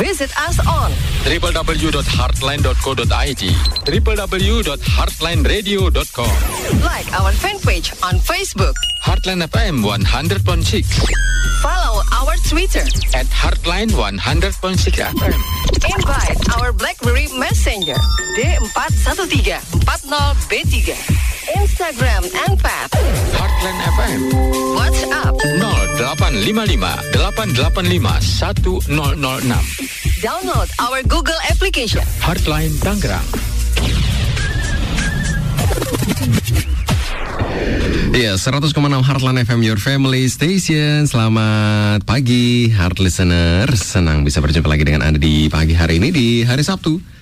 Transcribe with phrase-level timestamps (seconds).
[0.00, 0.90] Visit us on
[1.28, 3.42] www.heartline.co.id
[3.84, 6.30] www.heartlineradio.com
[6.82, 8.74] like our fan page on Facebook.
[9.04, 10.84] Heartline FM 100.6
[11.62, 12.80] Follow our Twitter.
[13.14, 15.42] at Heartline 100.6 FM
[15.96, 17.94] Invite our BlackBerry Messenger
[18.38, 20.94] D41340B3.
[21.56, 22.90] Instagram and Pap.
[23.60, 24.20] Heartline FM
[24.72, 25.36] WhatsApp.
[26.00, 32.00] 0855 885 1006 Download our Google application.
[32.24, 33.20] Heartline Tangerang
[38.16, 41.04] Iya, 100,6 Heartland FM Your Family Station.
[41.04, 43.68] Selamat pagi, Heart Listener.
[43.76, 47.19] Senang bisa berjumpa lagi dengan Anda di pagi hari ini di hari Sabtu.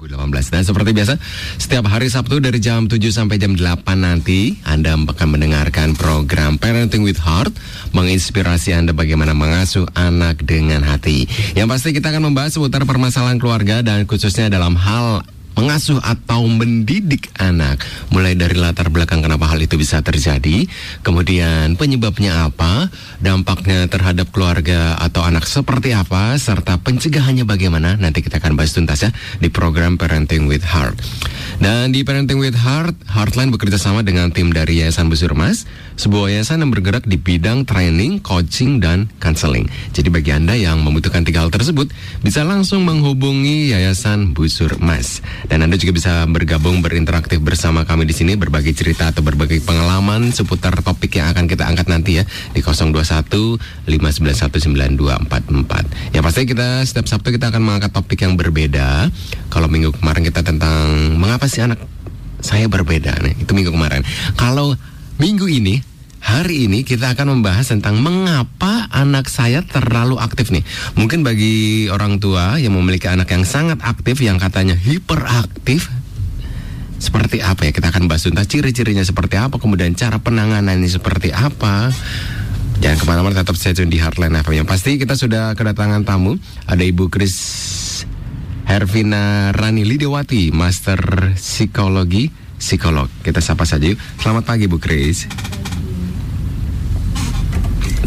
[0.00, 1.14] 2018 dan seperti biasa
[1.60, 7.04] setiap hari Sabtu dari jam 7 sampai jam 8 nanti Anda akan mendengarkan program Parenting
[7.04, 7.52] with Heart
[7.92, 11.28] menginspirasi Anda bagaimana mengasuh anak dengan hati.
[11.52, 15.20] Yang pasti kita akan membahas seputar permasalahan keluarga dan khususnya dalam hal
[15.58, 20.66] mengasuh atau mendidik anak mulai dari latar belakang kenapa hal itu bisa terjadi
[21.02, 28.38] kemudian penyebabnya apa dampaknya terhadap keluarga atau anak seperti apa serta pencegahannya bagaimana nanti kita
[28.38, 30.96] akan bahas tuntas ya di program Parenting with Heart
[31.60, 35.66] dan di Parenting with Heart Heartline bekerja sama dengan tim dari Yayasan Busur Mas
[36.00, 39.68] sebuah yayasan yang bergerak di bidang training, coaching, dan counseling.
[39.92, 41.92] Jadi bagi Anda yang membutuhkan tiga hal tersebut,
[42.24, 45.20] bisa langsung menghubungi Yayasan Busur Mas.
[45.46, 50.34] Dan Anda juga bisa bergabung berinteraktif bersama kami di sini, berbagi cerita atau berbagi pengalaman
[50.34, 56.16] seputar topik yang akan kita angkat nanti ya di 021 591 9244.
[56.16, 59.08] Ya pasti kita setiap Sabtu kita akan mengangkat topik yang berbeda.
[59.48, 61.80] Kalau minggu kemarin kita tentang mengapa sih anak
[62.40, 64.00] saya berbeda nih, itu minggu kemarin.
[64.36, 64.76] Kalau
[65.20, 65.89] minggu ini
[66.20, 70.60] Hari ini kita akan membahas tentang mengapa anak saya terlalu aktif nih.
[70.94, 75.88] Mungkin bagi orang tua yang memiliki anak yang sangat aktif, yang katanya hiperaktif,
[77.00, 77.72] seperti apa ya?
[77.72, 81.88] Kita akan bahas tuntas ciri-cirinya seperti apa, kemudian cara penanganannya seperti apa.
[82.80, 84.64] Jangan ke mana-mana, tetap stay tune di Heartline FM.
[84.64, 86.36] Yang pasti kita sudah kedatangan tamu.
[86.68, 87.36] Ada Ibu Kris
[88.68, 92.28] Hervina Rani Lidewati, Master Psikologi,
[92.60, 93.08] Psikolog.
[93.24, 94.00] Kita sapa saja yuk.
[94.20, 95.28] Selamat pagi Bu Kris.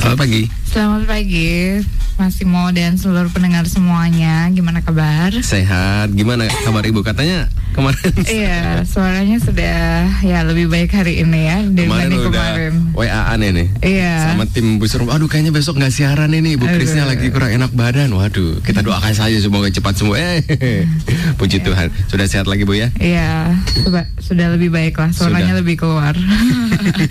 [0.04, 0.63] Selamat pagi.
[0.74, 1.86] Selamat pagi,
[2.18, 4.50] Mas Timo dan seluruh pendengar semuanya.
[4.50, 5.30] Gimana kabar?
[5.46, 6.10] Sehat.
[6.18, 7.06] Gimana kabar Ibu?
[7.06, 7.46] Katanya
[7.78, 8.10] kemarin
[8.42, 12.74] Iya, suaranya sudah ya lebih baik hari ini ya kemarin dibanding udah kemarin.
[12.98, 13.66] WA-an ini.
[13.86, 14.34] Iya.
[14.34, 15.06] Sama tim busur.
[15.10, 16.58] Aduh kayaknya besok nggak siaran ini.
[16.58, 18.10] Bu Krisnya lagi kurang enak badan.
[18.10, 20.18] Waduh, kita doakan saja semoga cepat sembuh.
[20.18, 20.42] Eh,
[21.42, 21.94] puji Tuhan.
[22.10, 22.90] Sudah sehat lagi Bu ya?
[22.98, 25.14] Iya, sudah, sudah lebih baik lah.
[25.14, 25.62] Suaranya Sudah.
[25.62, 26.18] lebih keluar.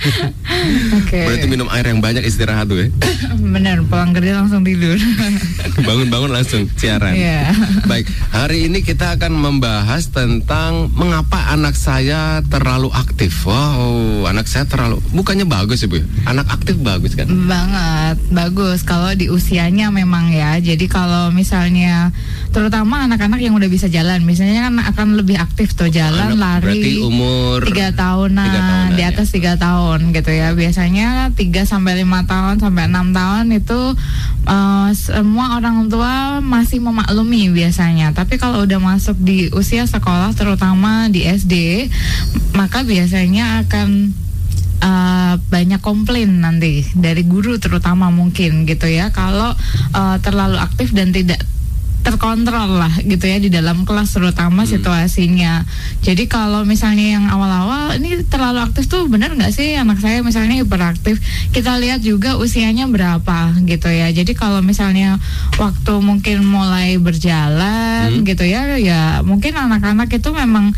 [0.99, 1.21] Oke.
[1.31, 2.89] Berarti minum air yang banyak istirahat tuh ya.
[3.53, 4.97] Benar, pulang kerja langsung tidur.
[5.87, 7.13] Bangun-bangun langsung siaran.
[7.13, 7.53] Iya.
[7.85, 13.45] Baik, hari ini kita akan membahas tentang mengapa anak saya terlalu aktif.
[13.45, 16.01] Wow, anak saya terlalu bukannya bagus Ibu.
[16.01, 16.05] ya?
[16.33, 17.29] Anak aktif bagus kan?
[17.29, 20.57] Banget, bagus kalau di usianya memang ya.
[20.57, 22.09] Jadi kalau misalnya
[22.57, 26.97] terutama anak-anak yang udah bisa jalan, misalnya kan akan lebih aktif tuh jalan, Anak- berarti
[26.97, 27.05] lari.
[27.05, 29.13] umur tiga tahunan, tahunan, di ya.
[29.13, 30.57] atas tiga tahun gitu ya.
[30.57, 33.81] Biasanya 3 sampai lima tahun sampai enam tahun itu
[34.47, 38.15] eh, semua orang tua masih memaklumi biasanya.
[38.15, 41.89] Tapi kalau udah masuk di usia sekolah terutama di SD,
[42.55, 44.13] maka biasanya akan
[44.83, 49.55] uh, banyak komplain nanti dari guru terutama mungkin gitu ya kalau
[49.95, 51.41] uh, terlalu aktif dan tidak
[52.03, 55.63] terkontrol lah gitu ya di dalam kelas terutama situasinya.
[56.03, 60.59] Jadi kalau misalnya yang awal-awal ini terlalu aktif tuh benar nggak sih anak saya misalnya
[60.59, 61.23] hiperaktif?
[61.55, 64.11] Kita lihat juga usianya berapa gitu ya.
[64.11, 65.23] Jadi kalau misalnya
[65.63, 70.75] waktu mungkin mulai berjalan gitu ya, ya mungkin anak-anak itu memang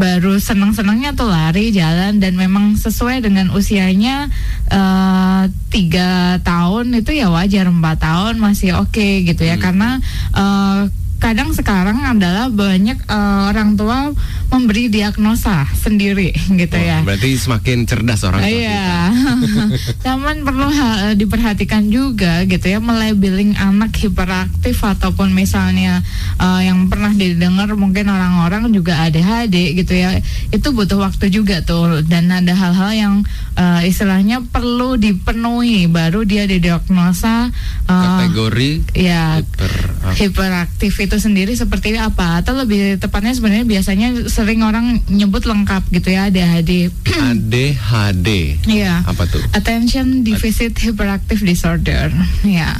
[0.00, 4.32] baru seneng-senengnya tuh lari jalan dan memang sesuai dengan usianya
[4.72, 9.60] eh, tiga tahun itu ya wajar empat tahun masih oke gitu ya.
[9.60, 10.00] Karena
[10.32, 10.88] eh,
[11.20, 14.10] kadang sekarang adalah banyak eh, orang tua
[14.48, 17.04] memberi diagnosa sendiri gitu Oh, ya.
[17.04, 18.48] Berarti semakin cerdas orang tua.
[18.50, 19.12] Iya,
[20.08, 26.00] cuman perlu ha- diperhatikan juga gitu ya melabeling anak hiperaktif ataupun misalnya
[26.36, 30.18] eh, yang pernah didengar mungkin orang-orang juga ADHD gitu ya
[30.50, 33.14] itu butuh waktu juga tuh dan ada hal-hal yang
[33.54, 37.52] eh, istilahnya perlu dipenuhi baru dia didiagnosa
[37.84, 39.72] eh, Kategori ya hiper
[40.16, 46.14] hiperaktif itu sendiri seperti apa atau lebih tepatnya sebenarnya biasanya sering orang nyebut lengkap gitu
[46.14, 46.94] ya ADHD.
[47.10, 48.28] ADHD.
[48.70, 49.02] Iya.
[49.02, 49.42] Apa tuh?
[49.50, 52.14] Attention Deficit Hyperactive Disorder.
[52.46, 52.70] Ya.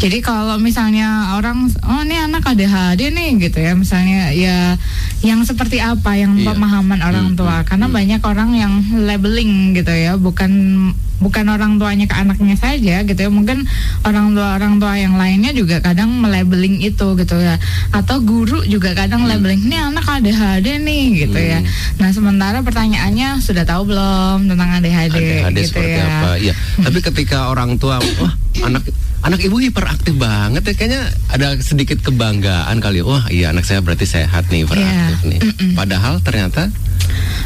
[0.00, 4.80] Jadi kalau misalnya orang oh ini anak ADHD nih gitu ya, misalnya ya
[5.20, 6.56] yang seperti apa yang Iya.
[6.56, 7.96] pemahaman orang Hmm, tua hmm, karena hmm.
[8.00, 8.72] banyak orang yang
[9.04, 10.50] labeling gitu ya, bukan
[11.22, 13.30] bukan orang tuanya ke anaknya saja gitu ya.
[13.30, 13.66] Mungkin
[14.06, 17.58] orang tua orang tua yang lainnya juga kadang melabeling itu gitu ya.
[17.90, 21.58] Atau guru juga kadang labeling ini anak ADHD nih gitu ya.
[21.60, 22.00] Hmm.
[22.00, 26.06] Nah, sementara pertanyaannya sudah tahu belum tentang ADHD, ADHD gitu seperti ya.
[26.06, 26.30] apa?
[26.38, 26.54] Iya.
[26.82, 28.86] Tapi ketika orang tua, wah anak
[29.20, 33.00] anak ibu hiperaktif banget ya, kayaknya ada sedikit kebanggaan kali.
[33.00, 35.30] Wah iya anak saya berarti sehat nih hiperaktif Iya.
[35.32, 35.40] nih.
[35.72, 36.70] Padahal ternyata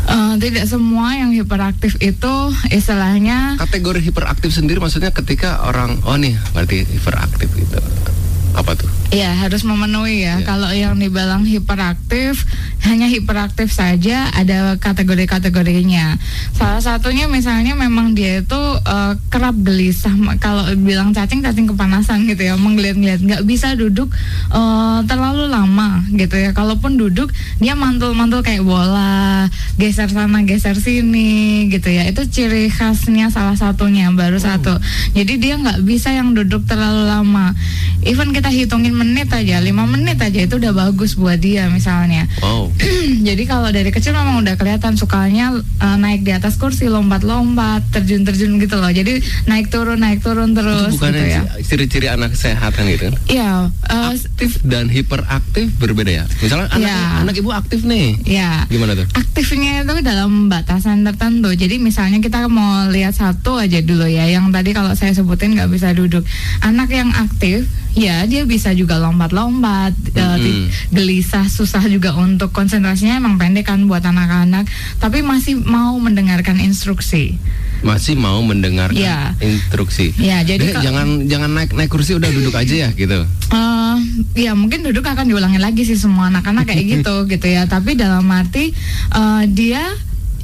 [0.09, 2.35] Eh, tidak semua yang hiperaktif itu
[2.71, 7.77] istilahnya kategori hiperaktif sendiri maksudnya ketika orang oh nih berarti hiperaktif gitu.
[8.59, 8.91] Apa tuh?
[9.09, 10.41] ya harus memenuhi ya.
[10.41, 10.45] Iya.
[10.45, 12.45] Kalau yang dibilang hiperaktif
[12.85, 16.17] hanya hiperaktif saja ada kategori-kategorinya.
[16.55, 20.13] Salah satunya misalnya memang dia itu eh, kerap gelisah.
[20.39, 24.13] Kalau bilang cacing cacing kepanasan gitu ya, menggeliat-geliat, nggak bisa duduk
[24.53, 26.53] eh, terlalu lama gitu ya.
[26.53, 29.49] Kalaupun duduk dia mantul-mantul kayak bola,
[29.81, 32.05] geser sana geser sini gitu ya.
[32.09, 34.77] Itu ciri khasnya salah satunya baru satu.
[35.17, 37.57] Jadi dia nggak bisa yang duduk terlalu lama.
[38.05, 42.27] Even kita hitungin menit aja, lima menit aja itu udah bagus buat dia misalnya.
[42.41, 42.73] Wow.
[43.29, 48.59] Jadi kalau dari kecil memang udah kelihatan sukanya uh, naik di atas kursi, lompat-lompat, terjun-terjun
[48.59, 48.89] gitu loh.
[48.89, 51.43] Jadi naik turun, naik turun Itu terus gitu bukannya ya.
[51.61, 53.15] ciri-ciri anak sehat kan gitu kan?
[53.27, 56.25] Iya, uh, Aktif dan hiperaktif berbeda ya.
[56.39, 57.01] Misalnya anak Iya.
[57.23, 58.17] anak ibu aktif nih.
[58.25, 58.65] ya.
[58.67, 59.07] Gimana tuh?
[59.13, 61.51] Aktifnya itu dalam batasan tertentu.
[61.51, 64.25] Jadi misalnya kita mau lihat satu aja dulu ya.
[64.25, 66.23] Yang tadi kalau saya sebutin nggak bisa duduk.
[66.61, 67.67] Anak yang aktif,
[67.99, 70.71] ya dia bisa juga lompat-lompat, ti- Mm-mm.
[70.89, 74.71] gelisah, susah juga untuk konsentrasinya emang pendek kan buat anak-anak.
[74.97, 77.35] Tapi masih mau mendengarkan instruksi.
[77.79, 79.35] Masih mau mendengarkan Iya.
[79.39, 80.11] instruksi.
[80.17, 83.23] Ya, jadi jangan jangan naik naik kursi udah duduk aja ya gitu.
[83.49, 83.97] Eh,
[84.39, 87.67] ya mungkin duduk akan diulangi lagi sih semua anak-anak kayak gitu gitu ya.
[87.67, 88.75] Tapi dalam arti
[89.13, 89.83] eh, dia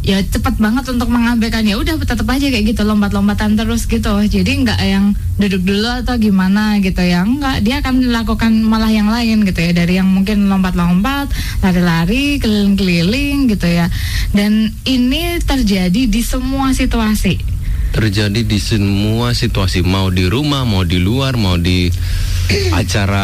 [0.04, 4.12] ya cepat banget untuk mengabaikan ya udah tetap aja kayak gitu lompat-lompatan terus gitu.
[4.20, 7.24] Jadi nggak yang duduk dulu atau gimana gitu ya.
[7.24, 9.72] Enggak, dia akan melakukan malah yang lain gitu ya.
[9.72, 11.32] Dari yang mungkin lompat-lompat,
[11.64, 13.88] lari-lari, keliling-keliling gitu ya.
[14.36, 17.56] Dan ini terjadi di semua situasi.
[17.94, 21.86] terjadi di semua situasi mau di rumah mau di luar mau di
[22.74, 23.22] acara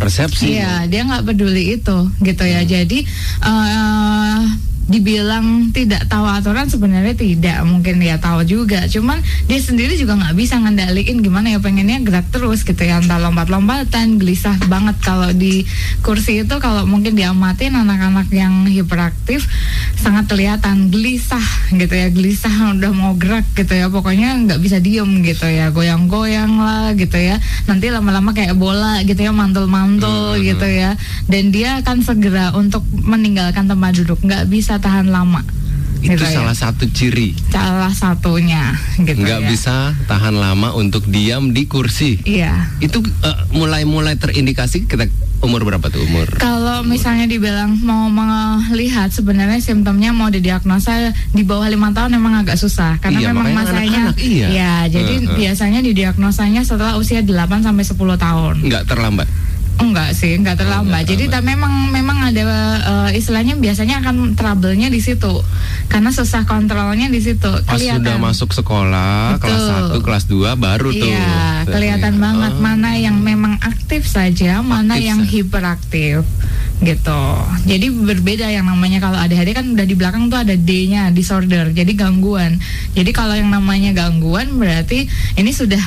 [0.00, 2.64] resepsi Iya, dia nggak peduli itu, gitu ya.
[2.64, 3.04] Jadi
[3.44, 4.40] eh
[4.84, 8.84] dibilang tidak tahu aturan sebenarnya tidak, mungkin dia tahu juga.
[8.84, 13.16] Cuman dia sendiri juga nggak bisa ngendaliin gimana ya pengennya gerak terus gitu ya, entah
[13.20, 15.64] lompat-lompatan, gelisah banget kalau di
[16.04, 19.48] kursi itu kalau mungkin diamatin anak-anak yang hiperaktif
[19.96, 25.24] sangat kelihatan gelisah gitu ya, gelisah udah mau gerak gitu ya, pokoknya nggak bisa diem
[25.24, 27.40] gitu ya, goyang-goyang lah gitu ya.
[27.64, 30.42] Nanti lama-lama kayak bola gitu ya, mantul-mantul Hmm.
[30.44, 30.96] gitu ya.
[31.30, 35.42] Dan dia akan segera untuk meninggalkan tempat duduk, nggak bisa tahan lama.
[36.04, 36.36] itu gitu ya.
[36.36, 39.48] salah satu ciri salah satunya gitu nggak ya.
[39.48, 42.76] bisa tahan lama untuk diam di kursi Iya.
[42.78, 45.08] itu eh, mulai-mulai terindikasi kita
[45.40, 50.92] umur berapa tuh umur Kalau misalnya dibilang mau melihat sebenarnya simptomnya mau didiagnosa
[51.30, 54.46] di bawah lima tahun memang agak susah karena Iya, memang masanya iya.
[54.50, 55.36] ya jadi Heeh.
[55.36, 58.54] biasanya didiagnosanya setelah usia 8 sampai 10 tahun.
[58.60, 59.28] nggak terlambat
[59.74, 61.02] Enggak sih, enggak terlambat.
[61.02, 62.42] enggak Jadi memang memang ada
[62.78, 65.42] eh, istilahnya biasanya akan trouble-nya di situ.
[65.86, 67.50] Karena susah kontrolnya di situ.
[67.64, 69.62] pas sudah masuk sekolah kelas
[69.98, 70.00] Betul.
[70.00, 72.60] 1 kelas 2 baru tuh Iya, kelihatan banget Oh.
[72.60, 75.30] mana yang memang aktif saja, mana Aktif yang saja.
[75.32, 76.16] hiperaktif
[76.80, 77.22] gitu.
[77.64, 81.70] Jadi berbeda yang namanya kalau ADHD kan udah di belakang tuh ada D-nya, disorder.
[81.70, 82.58] Jadi gangguan.
[82.92, 85.80] Jadi kalau yang namanya gangguan berarti ini sudah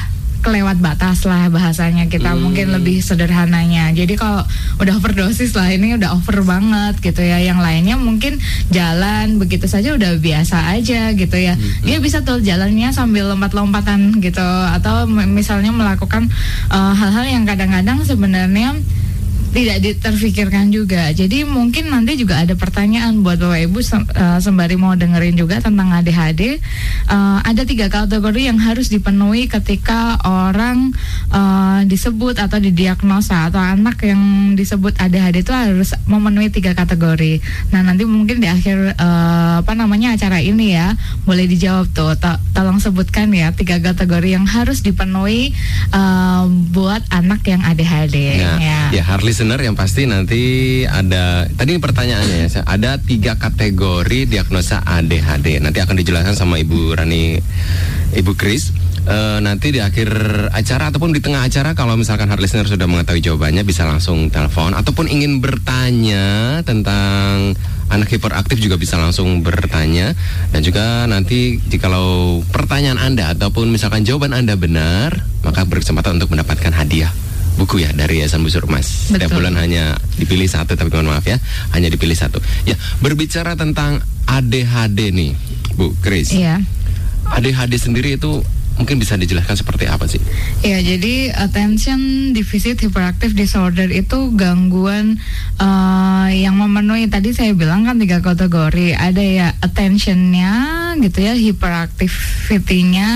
[0.47, 2.47] kelewat batas lah bahasanya kita Hmm.
[2.47, 3.91] mungkin lebih sederhananya.
[3.91, 4.47] Jadi kalau
[4.79, 7.43] udah overdosis lah ini udah over banget gitu ya.
[7.43, 8.39] Yang lainnya mungkin
[8.71, 11.59] jalan begitu saja udah biasa aja gitu ya.
[11.83, 16.31] Dia bisa tuh jalannya sambil lompat-lompatan gitu atau misalnya melakukan
[16.71, 18.79] eh, hal-hal yang kadang-kadang sebenarnya
[19.57, 21.09] tidak terfikirkan juga.
[21.09, 25.89] Jadi mungkin nanti juga ada pertanyaan buat bapak ibu eh, sembari mau dengerin juga tentang
[25.97, 26.61] ADHD.
[27.09, 30.93] Eh, ada tiga kategori yang harus dipenuhi ketika orang
[31.33, 37.41] eh, disebut atau didiagnosa atau anak yang disebut ADHD itu harus memenuhi tiga kategori.
[37.73, 40.93] Nah nanti mungkin di akhir eh, apa namanya acara ini ya
[41.25, 42.13] boleh dijawab tuh.
[42.21, 45.49] To- tolong sebutkan ya tiga kategori yang harus dipenuhi
[45.89, 48.37] eh, buat anak yang ADHD.
[48.37, 48.79] Nah, ya.
[48.93, 50.43] ya hard listener yang pasti nanti
[50.83, 55.63] ada tadi pertanyaannya ya, ada tiga kategori diagnosa ADHD.
[55.63, 57.39] Nanti akan dijelaskan sama Ibu Rani,
[58.11, 58.75] Ibu Kris.
[59.07, 60.11] Eh, nanti di akhir
[60.51, 64.75] acara ataupun di tengah acara kalau misalkan hard listener sudah mengetahui jawabannya bisa langsung telepon
[64.75, 67.55] ataupun ingin bertanya tentang
[67.87, 70.11] anak hiperaktif juga bisa langsung bertanya
[70.51, 76.75] dan juga nanti jikalau pertanyaan Anda ataupun misalkan jawaban Anda benar maka berkesempatan untuk mendapatkan
[76.75, 77.15] hadiah
[77.57, 79.11] buku ya dari Yayasan Busur Emas.
[79.11, 81.41] Setiap bulan hanya dipilih satu tapi mohon maaf ya,
[81.73, 82.37] hanya dipilih satu.
[82.69, 83.99] Ya, berbicara tentang
[84.29, 85.33] ADHD nih,
[85.75, 86.31] Bu Kris.
[86.31, 86.61] Iya.
[87.27, 88.45] ADHD sendiri itu
[88.77, 90.21] mungkin bisa dijelaskan seperti apa sih?
[90.61, 95.17] Ya, jadi attention deficit hyperactive disorder itu gangguan
[95.57, 98.93] eh, yang memenuhi tadi saya bilang kan tiga kategori.
[98.93, 103.09] Ada ya attentionnya gitu ya, hyperactivity-nya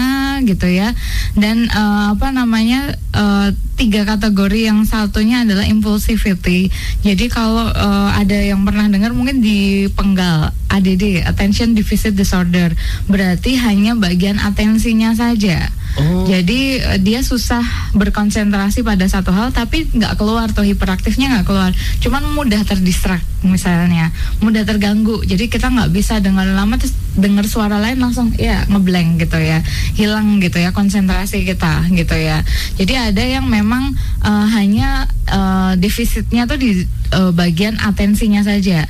[0.45, 0.93] gitu ya,
[1.38, 6.69] dan eh, apa namanya eh, tiga kategori yang satunya adalah impulsivity.
[7.01, 12.71] Jadi kalau eh, ada yang pernah dengar mungkin di penggal ADD attention deficit disorder
[13.09, 15.73] berarti hanya bagian atensinya saja.
[16.00, 16.24] Oh.
[16.24, 17.63] Jadi eh, dia susah
[17.98, 21.71] berkonsentrasi pada satu hal tapi nggak keluar tuh hiperaktifnya nggak keluar.
[22.00, 25.25] Cuman mudah terdistrak misalnya, mudah terganggu.
[25.25, 29.60] Jadi kita nggak bisa dengar lama terus dengar suara lain langsung ya ngeblank gitu ya,
[30.00, 32.45] hilang gitu ya konsentrasi kita gitu ya.
[32.79, 33.91] Jadi ada yang memang
[34.24, 38.88] eh, hanya eh, defisitnya tuh di eh, bagian atensinya saja.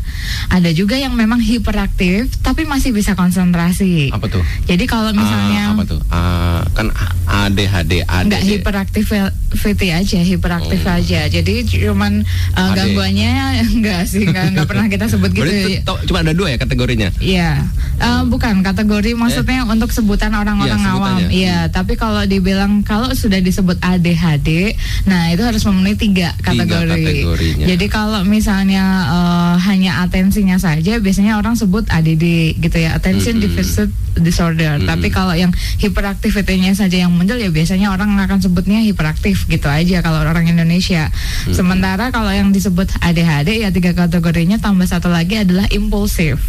[0.51, 4.13] Ada juga yang memang hiperaktif tapi masih bisa konsentrasi.
[4.13, 4.43] Apa tuh?
[4.69, 6.01] Jadi kalau misalnya Ah, apa tuh?
[6.11, 6.90] Ah, kan
[7.23, 8.49] ADHD, Enggak ADD.
[8.53, 10.93] hiperaktivity aja, hiperaktif Oh.
[10.93, 11.21] aja.
[11.25, 12.21] Jadi cuman
[12.51, 12.75] uh, AD.
[12.75, 13.31] gangguannya
[13.75, 15.43] enggak sih, enggak, enggak pernah kita sebut gitu.
[15.43, 17.09] Berarti itu cuma ada dua ya kategorinya?
[17.17, 17.51] Iya,
[17.93, 21.19] Eh, bukan kategori maksudnya untuk sebutan orang-orang Iya, awam.
[21.29, 24.73] Iya, tapi kalau dibilang kalau sudah disebut ADHD,
[25.05, 26.97] nah itu harus memenuhi tiga kategori.
[26.97, 27.65] kategorinya.
[27.67, 32.25] Jadi kalau misalnya eh, hanya atensinya saja, biasanya orang sebut ADD
[32.57, 33.45] gitu ya, attention Mm-mm.
[33.47, 34.75] deficit disorder.
[34.75, 34.89] Mm-mm.
[34.89, 40.01] Tapi kalau yang hiperaktivitinya saja yang muncul ya biasanya orang akan sebutnya hiperaktif gitu aja
[40.01, 41.13] kalau orang Indonesia.
[41.53, 46.41] Sementara kalau yang disebut ADHD ya tiga kategorinya tambah satu lagi adalah impulsif.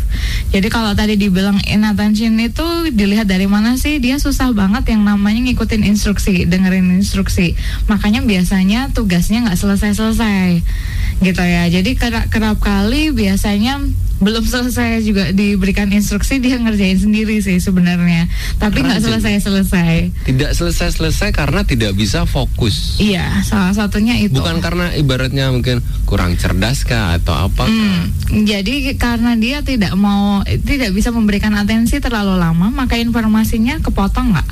[0.49, 5.45] Jadi kalau tadi dibilang inattention itu dilihat dari mana sih dia susah banget yang namanya
[5.53, 7.53] ngikutin instruksi, dengerin instruksi.
[7.93, 10.65] Makanya biasanya tugasnya nggak selesai-selesai
[11.21, 11.69] gitu ya.
[11.69, 13.79] Jadi kerap, kerap kali biasanya
[14.23, 18.31] belum selesai juga diberikan instruksi dia ngerjain sendiri sih sebenarnya.
[18.63, 19.07] Tapi nggak Rajin.
[19.11, 20.22] selesai-selesai.
[20.23, 23.03] Tidak selesai-selesai karena tidak bisa fokus.
[23.03, 24.39] Iya, salah satunya itu.
[24.39, 27.67] Bukan karena ibaratnya mungkin kurang cerdas kah atau apa?
[27.67, 28.11] Hmm,
[28.47, 34.49] jadi karena dia tidak mau tidak bisa memberikan atensi terlalu lama, maka informasinya kepotong nggak?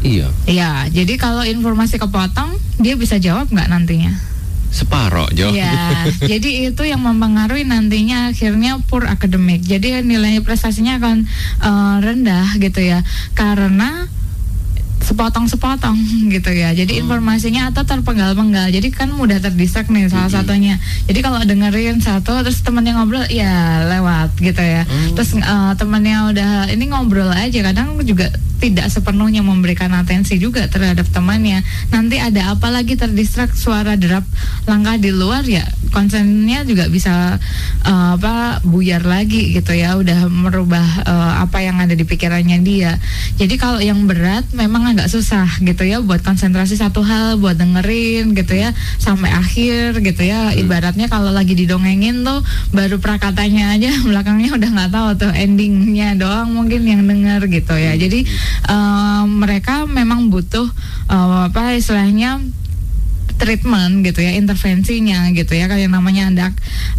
[0.00, 4.30] Iya, Iya, jadi kalau informasi kepotong, dia bisa jawab nggak nantinya?
[4.70, 5.50] separoh Jo.
[5.50, 9.66] Iya, jadi itu yang mempengaruhi nantinya akhirnya poor akademik.
[9.66, 11.26] Jadi nilai prestasinya akan
[11.60, 13.02] eh, rendah gitu ya,
[13.34, 14.06] karena
[15.10, 15.98] sepotong-sepotong
[16.30, 16.70] gitu ya.
[16.70, 18.70] Jadi informasinya atau terpenggal-penggal.
[18.70, 20.78] Jadi kan mudah terdistrak nih salah satunya.
[21.10, 24.86] Jadi kalau dengerin satu terus temennya ngobrol ya lewat gitu ya.
[25.18, 31.08] Terus eh, temennya udah ini ngobrol aja kadang juga tidak sepenuhnya memberikan atensi juga terhadap
[31.08, 31.64] temannya.
[31.90, 34.22] Nanti ada apa lagi terdistrak suara derap
[34.68, 37.40] langkah di luar ya konsennya juga bisa
[37.88, 39.96] eh, apa buyar lagi gitu ya.
[39.96, 43.00] Udah merubah eh, apa yang ada di pikirannya dia.
[43.40, 48.36] Jadi kalau yang berat memang agak susah gitu ya buat konsentrasi satu hal, buat dengerin
[48.36, 50.52] gitu ya sampai akhir gitu ya.
[50.52, 56.52] Ibaratnya kalau lagi didongengin tuh baru prakatanya aja belakangnya udah nggak tahu tuh endingnya doang
[56.52, 57.96] mungkin yang denger gitu ya.
[57.96, 58.26] Jadi
[58.68, 60.68] eh, mereka memang butuh
[61.08, 62.59] eh, apa istilahnya
[63.40, 65.64] treatment gitu ya intervensinya gitu ya.
[65.66, 66.46] Kayak namanya ada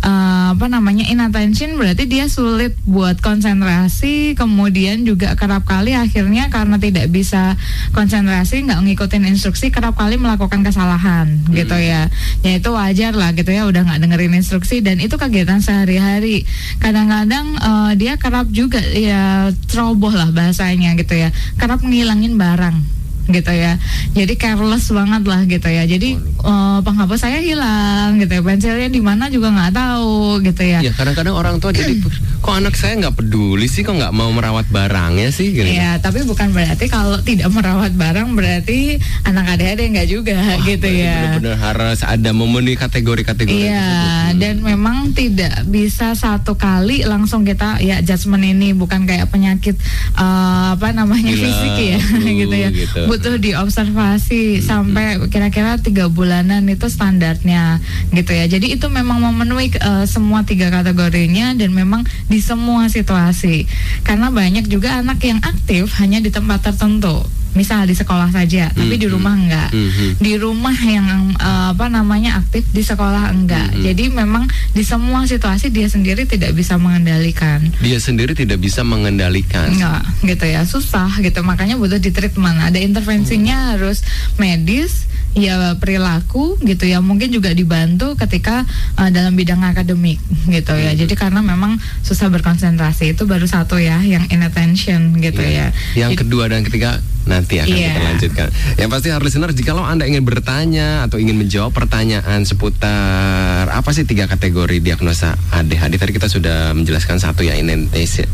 [0.02, 6.82] eh, apa namanya inattention berarti dia sulit buat konsentrasi kemudian juga kerap kali akhirnya karena
[6.82, 7.56] tidak bisa
[7.94, 12.10] konsentrasi nggak ngikutin instruksi kerap kali melakukan kesalahan gitu ya.
[12.42, 16.50] Ya itu wajar lah gitu ya udah nggak dengerin instruksi dan itu kegiatan sehari-hari.
[16.82, 21.30] Kadang-kadang eh, dia kerap juga ya ceroboh lah bahasanya gitu ya.
[21.62, 23.78] Kerap ngilangin barang gitu ya.
[24.18, 25.84] Jadi careless banget lah gitu ya.
[25.86, 28.42] Jadi eh, penghapus saya hilang gitu ya.
[28.42, 30.80] Pensilnya di mana juga nggak tahu gitu ya.
[30.82, 31.94] Ya kadang-kadang orang tua jadi
[32.42, 35.64] kok anak saya nggak peduli sih kok nggak mau merawat barangnya sih gitu.
[35.64, 41.06] Iya, tapi bukan berarti kalau tidak merawat barang berarti anak adik-adik nggak juga gitu Berarti
[41.06, 41.38] ya.
[41.38, 44.40] Benar-benar harus ada memenuhi kategori-kategori Iya, tersebut.
[44.42, 49.78] dan memang tidak bisa satu kali langsung kita ya judgement ini bukan kayak penyakit
[50.18, 52.70] eh, apa namanya Gila, fisik ya, flu, gitu ya.
[52.74, 53.00] gitu.
[53.06, 57.78] Butuh diobservasi sampai kira-kira tiga bulanan itu standarnya,
[58.12, 58.46] gitu ya.
[58.50, 63.68] Jadi itu memang memenuhi eh, semua tiga kategorinya dan memang di semua situasi.
[64.02, 67.20] Karena banyak juga anak yang aktif hanya di tempat tertentu.
[67.52, 69.12] Misal di sekolah saja, tapi di Mhm.
[69.12, 70.24] rumah enggak Mhm.
[70.24, 73.76] di rumah yang eh, apa namanya aktif di sekolah enggak.
[73.76, 73.84] Mhm.
[73.84, 77.60] Jadi memang di semua situasi dia sendiri tidak bisa mengendalikan.
[77.84, 79.68] Dia sendiri tidak bisa mengendalikan.
[79.68, 81.44] Enggak, gitu ya, susah gitu.
[81.44, 82.56] Makanya butuh di treatment.
[82.64, 84.00] Ada intervensinya harus
[84.40, 87.00] medis, ya perilaku gitu ya.
[87.00, 88.68] Mungkin juga dibantu ketika
[89.00, 90.92] eh, dalam bidang akademik gitu ya.
[90.92, 95.72] Jadi karena memang susah berkonsentrasi itu baru satu ya yang inattention gitu Iya.
[95.96, 96.08] ya.
[96.08, 97.90] Yang kedua dan ketiga nanti akan Iya.
[97.94, 98.48] kita lanjutkan.
[98.82, 104.04] Yang pasti harus listener jikalau Anda ingin bertanya atau ingin menjawab pertanyaan seputar apa sih
[104.04, 108.26] tiga kategori diagnosa ADHD tadi kita sudah menjelaskan satu ya inattention.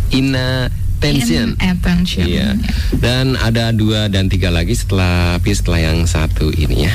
[0.98, 1.48] Inattention.
[1.62, 2.26] Inattention.
[2.26, 2.50] Iya.
[2.98, 6.94] Dan ada dua dan tiga lagi setelah setelah yang satu ini ya.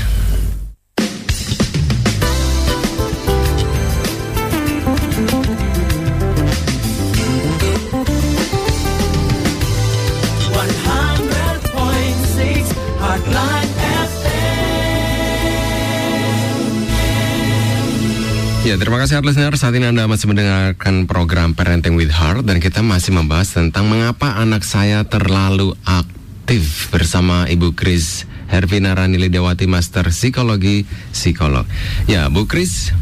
[18.63, 19.55] Ya, terima kasih hard listener.
[19.59, 24.39] Saat ini Anda masih mendengarkan program Parenting with Heart dan kita masih membahas tentang mengapa
[24.39, 31.67] anak saya terlalu aktif bersama Ibu Kris Hervina Rani Lidawati Master Psikologi Psikolog.
[32.07, 32.95] Ya, Bu Kris,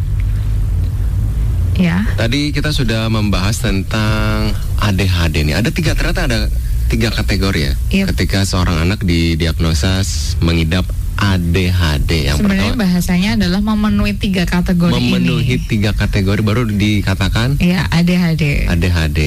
[1.77, 2.09] Ya.
[2.17, 5.61] tadi kita sudah membahas tentang ADHD nih.
[5.61, 6.49] Ada tiga ternyata ada
[6.89, 7.73] tiga kategori ya.
[7.93, 8.05] Iya.
[8.17, 10.01] Ketika seorang anak didiagnosa
[10.41, 10.89] mengidap
[11.21, 15.69] ADHD yang Sebenarnya pertama bahasanya adalah memenuhi tiga kategori memenuhi ini.
[15.69, 18.65] tiga kategori baru dikatakan Iya, ADHD.
[18.67, 19.21] ADHD.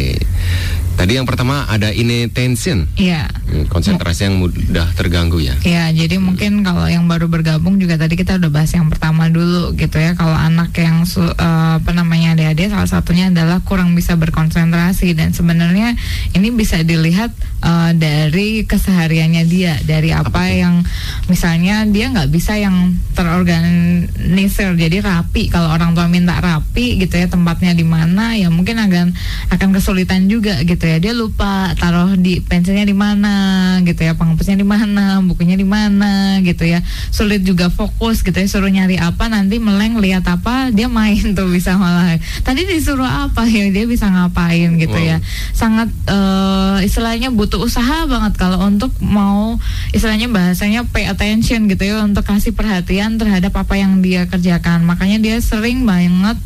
[0.93, 3.27] Tadi yang pertama ada inattention, Iya.
[3.43, 5.57] Hmm, konsentrasi yang mudah terganggu ya.
[5.61, 9.73] Ya, jadi mungkin kalau yang baru bergabung juga tadi kita udah bahas yang pertama dulu
[9.73, 10.13] gitu ya.
[10.13, 15.33] Kalau anak yang su- eh, apa namanya ADHD salah satunya adalah kurang bisa berkonsentrasi dan
[15.33, 15.97] sebenarnya
[16.31, 20.85] ini bisa dilihat eh, dari kesehariannya dia, dari apa, yang
[21.25, 25.49] misalnya dia nggak bisa yang terorganisir jadi rapi.
[25.49, 29.13] Kalau orang tua minta rapi gitu ya tempatnya di mana ya mungkin akan
[29.51, 30.97] akan kesulitan juga gitu ya.
[30.99, 33.33] Dia lupa taruh di pensilnya di mana
[33.81, 36.79] gitu ya, penghapusnya di mana, bukunya di mana gitu ya.
[37.09, 41.49] Sulit juga fokus gitu ya, suruh nyari apa nanti meleng lihat apa, dia main tuh
[41.49, 42.15] bisa malah.
[42.43, 45.09] Tadi disuruh apa ya dia bisa ngapain gitu Wow.
[45.09, 45.17] ya.
[45.51, 49.57] Sangat eh, istilahnya butuh usaha banget kalau untuk mau
[49.91, 54.85] istilahnya bahasanya pay attention gitu ya untuk kasih perhatian terhadap apa yang dia kerjakan.
[54.85, 56.37] Makanya dia sering banget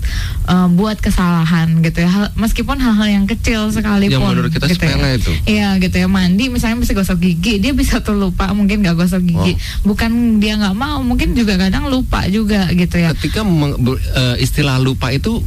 [0.47, 2.10] eh, buat kesalahan gitu ya.
[2.10, 4.15] Hal- meskipun hal-hal yang kecil sekalipun.
[4.15, 4.91] Yang menurut kita gitu ya.
[4.91, 5.31] sepele itu.
[5.45, 6.07] Iya gitu ya.
[6.07, 9.53] Mandi misalnya mesti gosok gigi dia bisa tuh lupa mungkin gak gosok gigi.
[9.81, 13.15] Bukan dia nggak mau mungkin juga kadang lupa juga gitu ya.
[13.15, 13.79] Ketika meng-
[14.13, 15.39] eh, istilah lupa itu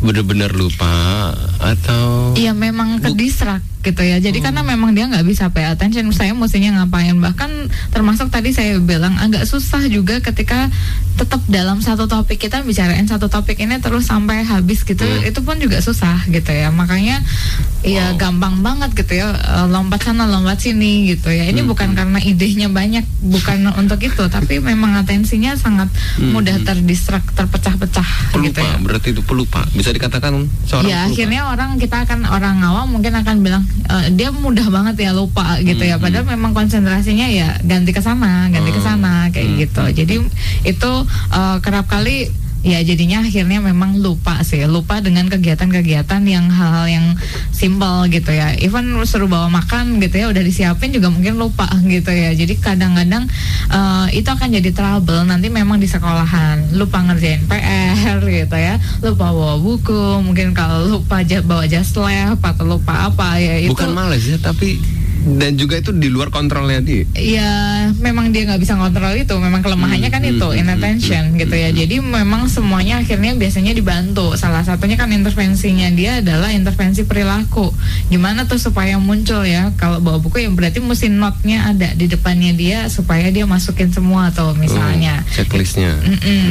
[0.00, 4.16] benar-benar lupa atau Iya memang kedistrak gitu ya.
[4.16, 4.42] Jadi Oh.
[4.42, 6.08] karena memang dia nggak bisa pay attention.
[6.10, 7.12] Saya mestinya ngapain?
[7.14, 7.50] Bahkan
[7.90, 10.72] termasuk tadi saya bilang agak susah juga ketika
[11.14, 15.04] tetap dalam satu topik kita bicarain satu topik ini terus sampai habis gitu.
[15.04, 15.22] Hmm.
[15.22, 16.72] Itu pun juga susah gitu ya.
[16.72, 17.22] Makanya
[17.80, 18.18] ya Wow.
[18.18, 21.44] gampang banget gitu ya eh, lompat sana lompat sini gitu ya.
[21.46, 21.70] Ini Hmm.
[21.70, 26.32] bukan karena idenya banyak, bukan untuk itu, tapi memang atensinya sangat Hmm.
[26.32, 28.48] mudah terdistrak, terpecah-pecah pelupa?
[28.48, 28.74] gitu ya.
[28.80, 29.60] Berarti itu pelupa.
[29.70, 30.32] Bisa dikatakan
[30.64, 31.10] seorang ya pelupa.
[31.12, 35.58] akhirnya orang kita akan orang awam mungkin akan bilang "Eh, dia mudah banget ya lupa
[35.60, 35.98] gitu ya.
[35.98, 39.84] Hmm, padahal memang konsentrasinya ya ganti ke sana ganti ke Hmm, sana kayak hmm, gitu.
[39.92, 40.14] Jadi
[40.64, 40.92] itu
[41.34, 42.30] eh, kerap kali
[42.64, 44.64] ya jadinya akhirnya memang lupa sih.
[44.64, 47.06] Lupa dengan kegiatan-kegiatan yang hal-hal yang
[47.52, 48.56] simpel gitu ya.
[48.58, 52.32] Even suruh bawa makan gitu ya udah disiapin juga mungkin lupa gitu ya.
[52.32, 53.28] Jadi kadang-kadang
[53.68, 56.72] eh, itu akan jadi trouble nanti memang di sekolahan.
[56.74, 58.80] Lupa ngerjain PR gitu ya.
[59.04, 63.92] Lupa bawa buku mungkin kalau lupa bawa jas lab atau lupa apa ya itu Bukan
[63.92, 64.80] males ya, tapi
[65.24, 67.08] Dan juga itu di luar kontrolnya dia.
[67.14, 67.50] ya
[67.96, 69.32] memang dia nggak bisa kontrol itu.
[69.34, 71.68] Memang kelemahannya kan Hmm, itu hmm, inattention gitu ya.
[71.70, 74.32] jadi memang semuanya akhirnya biasanya dibantu.
[74.34, 77.72] Salah satunya kan intervensinya dia adalah intervensi perilaku.
[78.06, 79.72] Gimana tuh supaya muncul ya?
[79.74, 84.28] Kalau bawa buku ya berarti mesti notnya ada di depannya dia supaya dia masukin semua
[84.28, 85.20] tuh misalnya.
[85.20, 85.96] Oh, checklistnya.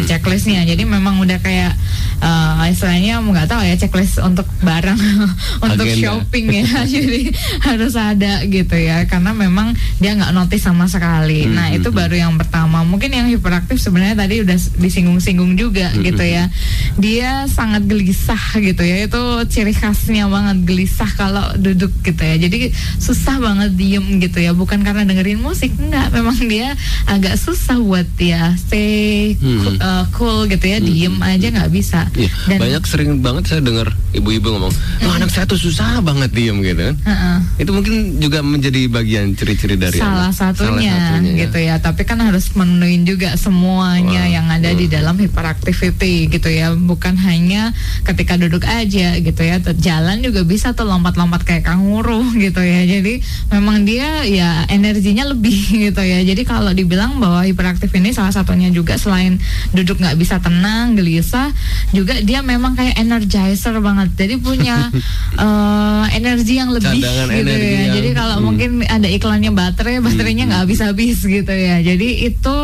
[0.04, 0.64] Checklistnya.
[0.64, 1.74] Jadi memang udah kayak
[2.20, 4.98] eh, istilahnya nggak tahu ya checklist untuk barang
[5.66, 6.02] untuk Agenda.
[6.02, 6.66] shopping ya.
[6.94, 7.22] Jadi
[7.62, 11.44] harus ada gitu ya karena memang dia nggak notice sama sekali.
[11.44, 11.98] Hmm, nah hmm, itu hmm.
[12.00, 12.88] baru yang pertama.
[12.88, 16.48] Mungkin yang hiperaktif sebenarnya tadi udah disinggung-singgung juga Hmm, gitu ya
[16.96, 22.70] dia sangat gelisah gitu ya itu ciri khasnya banget gelisah kalau duduk gitu ya jadi
[22.98, 28.06] susah banget diem gitu ya bukan karena dengerin musik enggak memang dia agak susah buat
[28.16, 29.60] dia stay Hmm.
[29.60, 33.62] cool, uh, cool gitu ya diem aja nggak bisa Iya, dan banyak sering banget saya
[33.62, 36.96] dengar ibu-ibu ngomong, "Oh, anak saya tuh susah banget diem gitu kan.
[37.02, 37.38] Heeh.
[37.60, 40.38] Itu mungkin juga menjadi bagian ciri-ciri dari salah anak.
[40.38, 41.40] satunya, Salah satunya, ya.
[41.48, 44.94] gitu ya tapi kan harus memenuhi juga semuanya Wah, yang ada di hmm.
[44.94, 47.72] dalam hyperactivity gitu ya bukan hanya
[48.04, 49.58] ketika duduk aja gitu ya.
[49.64, 52.84] Jalan juga bisa tuh lompat-lompat kayak kanguru gitu ya.
[52.84, 55.56] Jadi memang dia ya energinya lebih
[55.90, 56.20] gitu ya.
[56.22, 59.40] Jadi kalau dibilang bahwa hiperaktif ini salah satunya juga selain
[59.72, 61.50] duduk nggak bisa tenang gelisah
[61.96, 64.12] juga dia memang kayak energizer banget.
[64.20, 64.92] Jadi punya
[65.44, 67.70] eh, energi yang lebih Cadangan gitu ya.
[67.88, 68.46] yang- jadi kalau hmm.
[68.46, 71.80] mungkin ada iklannya baterai baterainya nggak habis-habis gitu ya.
[71.80, 72.56] Jadi itu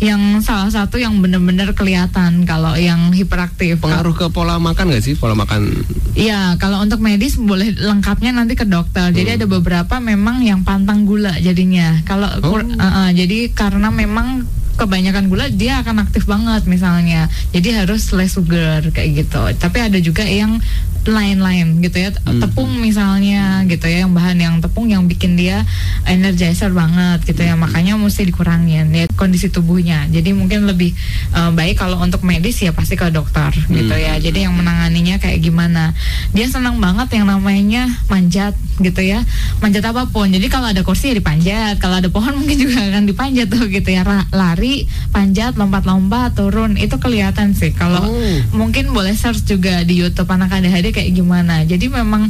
[0.00, 5.18] yang salah satu yang benar-benar kelihatan kalau yang hiperaktif Pengaruh ke pola makan gak sih?
[5.18, 5.82] Pola makan
[6.14, 9.10] Iya, kalau untuk medis boleh lengkapnya nanti ke dokter.
[9.10, 9.38] Jadi Hmm.
[9.42, 11.98] ada beberapa memang yang pantang gula jadinya.
[12.06, 12.62] Kalau Oh.
[12.62, 17.26] uh, uh, jadi karena memang kebanyakan gula dia akan aktif banget misalnya.
[17.50, 19.40] Jadi harus less sugar kayak gitu.
[19.56, 20.60] Tapi ada juga yang
[21.06, 22.10] lain-lain gitu ya.
[22.26, 22.42] Hmm.
[22.42, 25.62] tepung misalnya gitu ya yang bahan yang tepung yang bikin dia
[26.04, 27.54] energizer banget gitu ya.
[27.54, 30.10] Makanya mesti dikurangin ya kondisi tubuhnya.
[30.10, 30.92] Jadi mungkin lebih
[31.32, 34.02] eh, baik kalau untuk medis ya pasti ke dokter gitu Hmm.
[34.02, 35.94] ya jadi yang menanganinya kayak gimana.
[36.34, 39.22] Dia senang banget yang namanya manjat gitu ya.
[39.62, 40.26] Manjat apa pun.
[40.26, 41.78] Jadi kalau ada kursi ya dipanjat.
[41.78, 44.02] Kalau ada pohon mungkin juga akan dipanjat tuh gitu ya.
[44.02, 44.26] Ra-
[44.66, 46.74] lari panjat lompat-lompat turun.
[46.74, 47.70] Itu kelihatan sih.
[47.70, 48.38] Kalau Oh.
[48.50, 51.62] mungkin boleh search juga di YouTube anak ADHD kayak gimana.
[51.62, 52.26] Jadi memang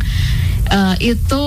[0.67, 1.45] eh, itu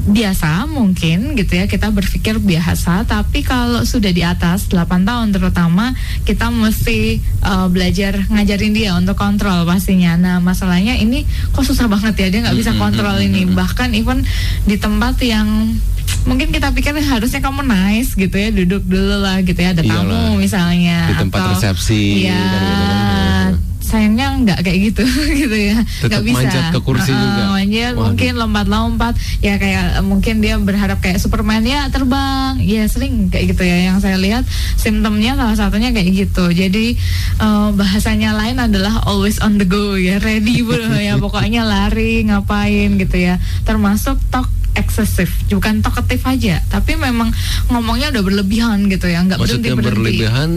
[0.00, 1.70] biasa mungkin gitu ya.
[1.70, 3.06] Kita berpikir biasa.
[3.06, 5.94] Tapi kalau sudah di atas 8 tahun terutama
[6.26, 10.18] kita mesti eh, belajar ngajarin dia untuk kontrol pastinya.
[10.18, 11.22] Nah masalahnya ini
[11.54, 12.26] kok susah banget ya.
[12.26, 13.46] Dia nggak bisa kontrol ini.
[13.46, 14.26] bahkan even
[14.66, 15.46] di tempat yang
[16.22, 20.04] mungkin kita pikir harusnya kamu nice gitu ya duduk dulu lah gitu ya ada Iyalah.
[20.04, 23.50] tamu misalnya Di tempat atau- resepsi, kan.
[23.80, 25.02] sayangnya nggak kayak gitu
[25.42, 27.42] gitu ya nggak bisa manjat ke kursi Heeh, juga.
[27.50, 28.02] manjat Waduh.
[28.06, 33.66] mungkin lompat-lompat ya kayak mungkin dia berharap kayak Superman ya terbang ya sering kayak gitu
[33.66, 36.86] ya yang saya lihat simptomnya salah satunya kayak gitu jadi
[37.36, 42.94] eh, bahasanya lain adalah always on the go ya ready bro ya pokoknya lari ngapain
[42.94, 44.46] gitu ya termasuk talk
[44.78, 45.32] eksesif.
[45.50, 47.32] Bukan talkative aja tapi memang
[47.70, 50.50] ngomongnya udah berlebihan gitu ya nggak berhenti berlebihan?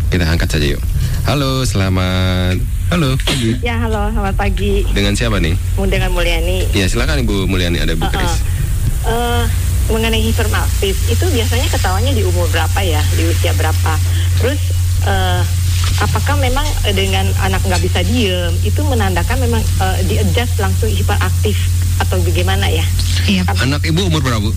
[0.08, 0.82] Kita angkat saja yuk.
[1.24, 2.60] Halo, selamat.
[2.92, 3.56] Halo, pagi.
[3.64, 4.84] Ya halo, selamat pagi.
[4.92, 5.56] Dengan siapa nih?
[5.80, 6.68] Dengan Mulyani.
[6.72, 8.12] Ya silakan Ibu Mulyani ada Bu Uh-uh.
[8.12, 8.36] Kris.
[9.04, 9.44] Eh,
[9.88, 13.00] mengenai hiperaktif itu biasanya ketawanya di umur berapa ya?
[13.16, 13.94] Di usia berapa?
[14.38, 14.60] Terus
[15.04, 15.42] eh,
[15.98, 21.56] apakah memang dengan anak nggak bisa diem itu menandakan memang eh, di adjust langsung hiperaktif
[21.98, 22.84] atau bagaimana ya?
[23.26, 23.48] Iya.
[23.64, 24.52] Anak Ibu umur berapa Bu?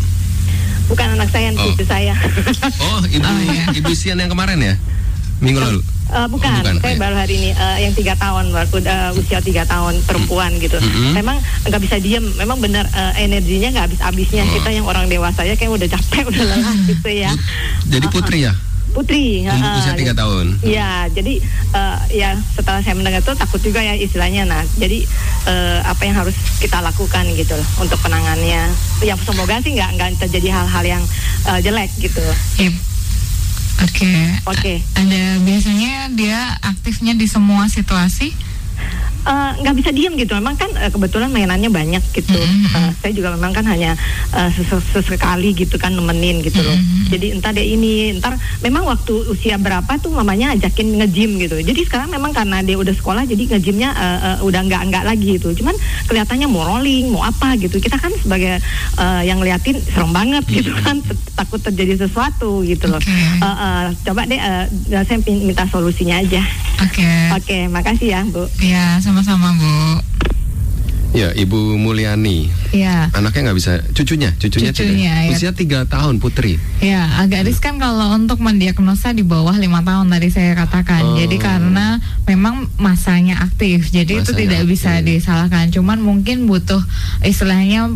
[0.87, 1.67] Bukan anak saya, Oh.
[1.67, 2.15] itu saya.
[2.79, 3.65] Oh Ibu Oh, iya.
[3.73, 4.75] Ibu Sian yang kemarin ya?
[5.41, 5.81] Minggu lalu.
[6.07, 7.01] Eh, bukan, bukan, saya ya.
[7.03, 10.79] baru hari ini eh, yang tiga tahun, baru udah usia tiga tahun perempuan gitu.
[10.79, 11.19] Mm-mm.
[11.19, 14.47] Memang nggak bisa diem, memang benar eh, energinya nggak habis-habisnya.
[14.47, 14.53] Oh.
[14.55, 17.31] Kita yang orang dewasa ya kayak udah capek, udah lelah gitu ya.
[17.91, 18.55] Jadi putri ya?
[18.95, 19.77] Putri, heeh.
[19.83, 20.63] Usia tiga tahun.
[20.63, 21.43] Iya, jadi
[21.75, 24.47] eh, ya setelah saya mendengar itu takut juga ya istilahnya.
[24.47, 25.03] Nah, jadi
[25.51, 28.71] eh, apa yang harus kita lakukan gitu loh untuk penangannya.
[29.03, 31.03] Ya semoga sih nggak nggak terjadi hal-hal yang
[31.51, 32.23] eh, jelek gitu.
[32.63, 32.96] Yep.
[33.85, 34.13] Oke.
[34.49, 34.75] Oke.
[34.97, 38.33] Ada biasanya dia aktifnya di semua situasi.
[39.27, 40.39] Eh, nggak bisa diem gitu.
[40.39, 42.39] Memang kan eh, kebetulan mainannya banyak gitu.
[42.39, 42.71] Mhm.
[42.79, 43.99] Eh, saya juga memang kan hanya
[44.55, 46.71] ses- sesekali gitu kan nemenin gitu loh.
[46.73, 47.11] Mhm.
[47.11, 51.59] Jadi entar dia ini, entar memang waktu usia berapa tuh mamanya ajakin nge-gym gitu.
[51.59, 55.43] Jadi sekarang memang karena dia udah sekolah jadi nge-gymnya eh, eh, udah nggak nggak lagi
[55.43, 55.51] gitu.
[55.59, 55.75] Cuman
[56.07, 57.83] kelihatannya mau rolling, mau apa gitu.
[57.83, 58.63] Kita kan sebagai
[58.95, 61.03] eh, yang ngeliatin serem banget gitu kan,
[61.35, 63.03] takut terjadi sesuatu gitu loh.
[63.03, 63.11] Oke.
[63.11, 64.65] Eh, eh, coba deh, eh,
[65.03, 66.43] saya minta solusinya aja.
[66.79, 67.11] Oke.
[67.35, 68.45] Oke, makasih ya Bu.
[68.61, 69.73] Ya, sama-sama Bu.
[71.17, 72.53] Ya, Ibu Mulyani.
[72.77, 73.09] Ya.
[73.17, 74.93] Anaknya nggak bisa, cucunya, cucunya, tidak.
[74.93, 75.33] Cucunya, ya.
[75.33, 76.61] Usia tiga tahun, putri.
[76.85, 81.01] Ya, agak riskan kalau untuk mendiagnosa di bawah lima tahun tadi saya katakan.
[81.01, 81.17] Oh.
[81.17, 85.25] Jadi karena memang masanya aktif, jadi itu Masanya tidak bisa aktif.
[85.25, 85.73] disalahkan.
[85.73, 86.85] Cuman mungkin butuh
[87.25, 87.89] istilahnya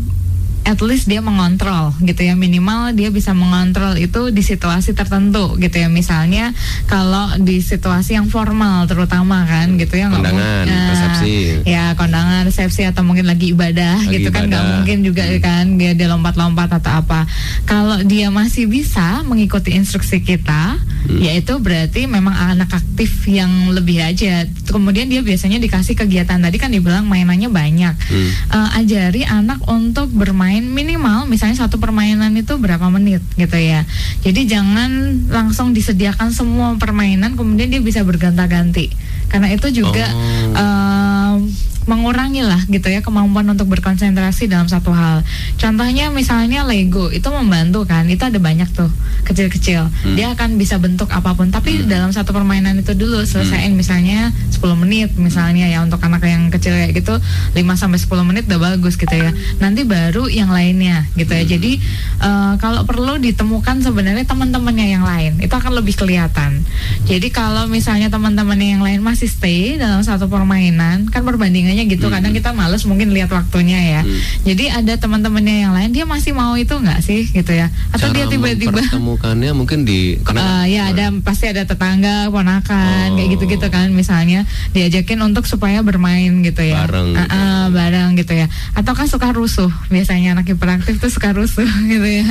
[0.62, 2.34] at least dia mengontrol gitu ya.
[2.34, 5.88] Minimal dia bisa mengontrol itu di situasi tertentu gitu ya.
[5.88, 6.52] Misalnya
[6.84, 11.34] kalau di situasi yang formal terutama kan gitu ya Kondangan, mungkin- Nah, resepsi.
[11.64, 15.92] ya kondangan resepsi atau mungkin lagi ibadah Lagi gitu kan nggak mungkin juga kan dia
[15.92, 17.24] dia lompat-lompat atau apa.
[17.64, 21.16] Kalau dia masih bisa mengikuti instruksi kita Hmm.
[21.16, 24.44] yaitu berarti memang anak aktif yang lebih aja.
[24.68, 26.36] Kemudian dia biasanya dikasih kegiatan.
[26.36, 27.94] Tadi kan dibilang mainannya banyak.
[27.96, 28.28] Hmm.
[28.52, 33.88] Eh, ajari anak untuk bermain minimal misalnya satu permainan itu berapa menit gitu ya
[34.20, 38.92] jadi jangan langsung disediakan semua permainan kemudian dia bisa berganti-ganti
[39.30, 40.58] karena itu juga Oh.
[40.58, 41.36] eh,
[41.88, 45.24] mengurangi lah gitu ya kemampuan untuk berkonsentrasi dalam satu hal.
[45.56, 48.90] Contohnya misalnya Lego itu membantu kan, itu ada banyak tuh
[49.24, 49.88] kecil-kecil.
[49.88, 50.16] Hmm.
[50.16, 54.60] Dia akan bisa bentuk apa pun, tapi dalam satu permainan itu dulu selesaiin misalnya 10
[54.76, 59.00] menit misalnya ya untuk anak yang kecil kayak gitu 5 sampai 10 menit udah bagus
[59.00, 59.32] gitu ya.
[59.62, 61.44] Nanti baru yang lainnya gitu ya.
[61.44, 61.80] Jadi
[62.20, 66.60] eh, kalau perlu ditemukan sebenarnya teman-temannya yang lain itu akan lebih kelihatan.
[67.08, 71.24] Jadi kalau misalnya teman-temannya yang lain masih stay dalam satu permainan, kan
[71.70, 72.06] perbandingannya gitu.
[72.10, 74.00] Kadang kita males mungkin lihat waktunya ya.
[74.42, 77.70] Jadi ada teman-temannya yang lain dia masih mau itu nggak sih gitu ya?
[77.94, 83.14] Atau Cara dia tiba-tiba mempertemukannya mungkin di karena Eh, ya ada pasti ada tetangga, ponakan,
[83.14, 83.32] kayak Oh.
[83.38, 84.42] gitu-gitu kan misalnya
[84.74, 86.86] diajakin untuk supaya bermain gitu ya.
[86.88, 87.26] Bareng gitu.
[87.30, 88.46] ah, bareng gitu ya.
[88.74, 89.70] Atau kan suka rusuh.
[89.88, 92.26] Biasanya anak hiperaktif tuh suka rusuh gitu ya.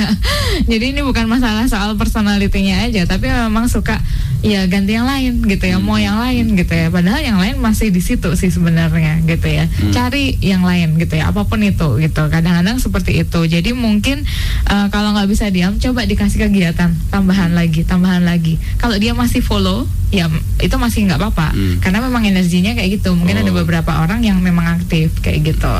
[0.68, 3.96] Jadi ini bukan masalah soal personalitinya aja, tapi memang suka
[4.40, 6.88] ya ganti yang lain gitu ya, mau yang lain gitu ya.
[6.88, 9.68] Padahal yang lain masih di situ sih sebenarnya gitu ya.
[9.92, 12.22] Cari yang lain gitu ya, apa pun itu gitu.
[12.26, 13.40] Kadang-kadang seperti itu.
[13.44, 14.24] Jadi mungkin
[14.66, 18.56] eh, kalau nggak bisa diam, coba dikasih kegiatan tambahan lagi, tambahan lagi.
[18.76, 20.26] Kalau dia masih follow, ya
[20.58, 21.54] itu masih nggak apa-apa.
[21.54, 21.78] Hmm.
[21.78, 23.12] Karena memang energinya kayak gitu.
[23.14, 23.56] Mungkin ada Oh.
[23.56, 25.74] beberapa orang yang memang aktif kayak gitu.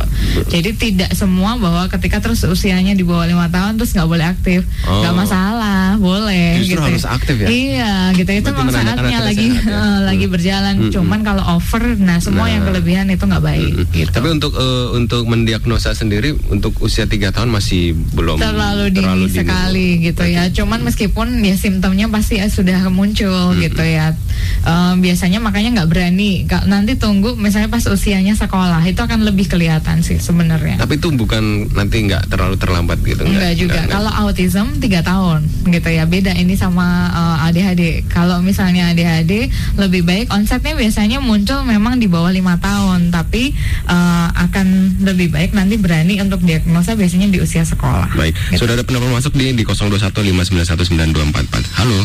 [0.51, 4.61] Jadi tidak semua bahwa ketika terus usianya di bawah lima tahun terus nggak boleh aktif,
[4.85, 5.01] Oh.
[5.01, 6.59] nggak masalah, boleh.
[6.61, 6.83] Justru gitu.
[6.83, 7.49] harus aktif ya?
[7.49, 9.73] Iya, gitu itu Berarti memang saatnya lagi sehat ya?
[9.73, 10.33] eh, lagi Hmm.
[10.33, 10.75] berjalan.
[10.77, 12.51] Hmm, Cuman kalau over, nah semua Nah.
[12.51, 13.71] yang kelebihan itu nggak baik.
[13.73, 13.93] Mm-mm.
[13.93, 14.11] Gitu.
[14.11, 17.83] Tapi untuk eh, untuk mendiagnosa sendiri untuk usia tiga tahun masih
[18.13, 20.49] belum terlalu dini sekali gitu ya.
[20.49, 24.13] Cuman meskipun ya simptomnya pasti ya sudah muncul gitu ya.
[24.61, 26.45] Eh, biasanya makanya nggak berani.
[26.63, 30.77] Nanti tunggu misalnya pas usianya sekolah itu akan lebih kelihatan sih sebenarnya.
[30.77, 33.81] Tapi itu bukan nanti nggak terlalu terlambat gitu Enggak juga.
[33.81, 33.89] enggak.
[33.91, 36.05] Kalau autism tiga tahun gitu ya.
[36.05, 37.83] Beda ini sama eh, ADHD.
[38.07, 43.51] Kalau misalnya ADHD lebih baik onsetnya biasanya muncul memang di bawah lima tahun, tapi
[43.87, 48.13] eh, akan lebih baik nanti berani untuk diagnosa biasanya di usia sekolah.
[48.13, 48.61] Baik, Gitu.
[48.61, 51.65] sudah ada penelpon masuk di di 0215919244.
[51.75, 51.99] Halo,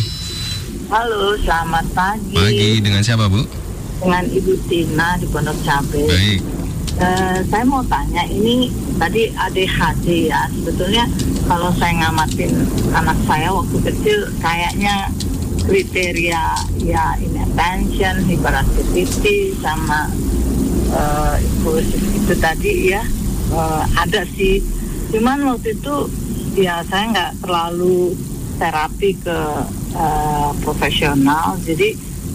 [0.87, 2.31] Halo, selamat pagi.
[2.31, 3.41] pagi dengan siapa Bu?
[3.97, 6.03] Dengan Ibu Tina di Pondok Cabe.
[6.05, 6.39] Baik.
[6.95, 10.45] Eh, saya mau tanya, ini tadi ADHD ya.
[10.49, 11.03] Sebetulnya
[11.43, 12.51] kalau saya ngamatin
[12.93, 15.09] anak saya waktu kecil, kayaknya
[15.65, 16.43] kriteria
[16.85, 20.07] ya inattention, hyperactivity, sama
[21.41, 23.03] impulsif itu tadi ya
[23.51, 24.61] eh, ada sih.
[25.13, 25.95] Cuman waktu itu
[26.55, 28.15] ya saya nggak terlalu
[28.61, 29.39] terapi ke
[29.95, 31.89] eh, profesional, jadi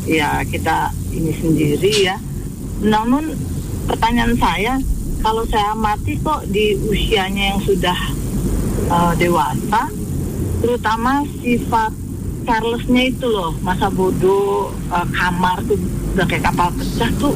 [0.06, 2.16] ya kita ini sendiri ya.
[2.80, 3.36] Namun
[3.86, 4.74] pertanyaan saya,
[5.20, 7.98] kalau saya amati kok di usianya yang sudah
[8.90, 9.88] eh, dewasa,
[10.60, 11.92] terutama sifat
[12.50, 15.78] carelessnya itu loh masa bodoh eh, kamar tuh
[16.18, 17.34] udah kayak kapal pecah tuh.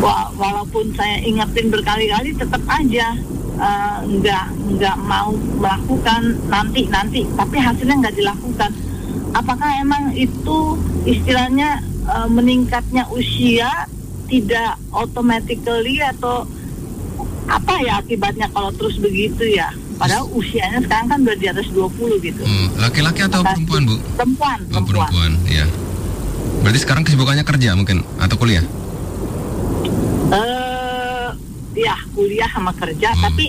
[0.00, 3.12] Wa- walaupun saya ingetin berkali-kali tetap aja
[3.60, 4.46] eh, nggak
[4.80, 8.72] nggak mau melakukan nanti nanti tapi hasilnya nggak dilakukan.
[9.36, 13.68] Apakah emang itu istilahnya eh, meningkatnya usia
[14.28, 16.48] tidak automatically atau
[17.48, 21.90] apa ya akibatnya kalau terus begitu ya padahal usianya sekarang kan udah di atas 20
[22.22, 23.94] gitu Hmm, laki-laki atau perempuan bu?
[24.14, 25.66] perempuan Oh, perempuan perempuan, ya.
[26.58, 28.62] Berarti sekarang kesibukannya kerja mungkin atau kuliah?
[30.28, 31.28] eh
[31.74, 33.22] ya kuliah sama kerja Hmm.
[33.22, 33.46] tapi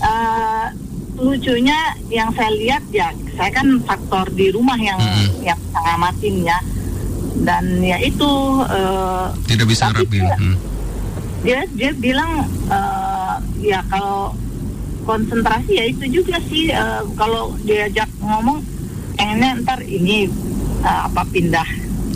[0.00, 0.66] eh
[1.14, 1.76] lucunya
[2.08, 5.28] yang saya lihat ya saya kan faktor di rumah yang Hmm.
[5.44, 6.58] yang bisa ngamatin ya
[7.42, 8.30] dan ya itu
[8.64, 10.24] eh, Tidak bisa Tapi rapin.
[10.24, 10.56] dia- Hmm.
[11.42, 12.32] dia dia bilang
[12.66, 14.32] eh, ya kalau
[15.02, 18.62] konsentrasi ya itu juga sih eh, kalau diajak ngomong
[19.14, 20.26] pengennya ntar ini
[20.80, 21.66] eh, apa pindah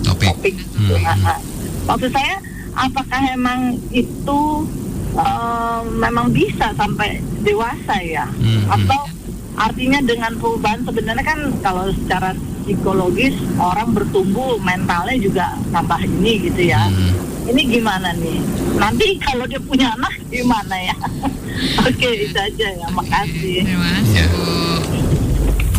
[0.02, 0.28] Topik.
[0.32, 0.94] topik gitu.
[0.94, 1.06] Hmm.
[1.06, 1.38] Ah, ah.
[1.86, 2.34] Maksud saya
[2.74, 4.40] apakah emang itu
[5.14, 8.74] eh, memang bisa sampai dewasa ya Hmm, hmm.
[8.74, 9.00] atau
[9.56, 16.68] artinya dengan perubahan sebenarnya kan kalau secara psikologis orang bertumbuh mentalnya juga tambah ini gitu
[16.68, 17.14] ya Hmm.
[17.46, 18.38] Ini gimana nih
[18.76, 20.96] nanti kalau dia punya anak gimana ya
[21.88, 24.26] oke itu aja ya makasih Terima kasih Ya.
[24.28, 24.44] Bu.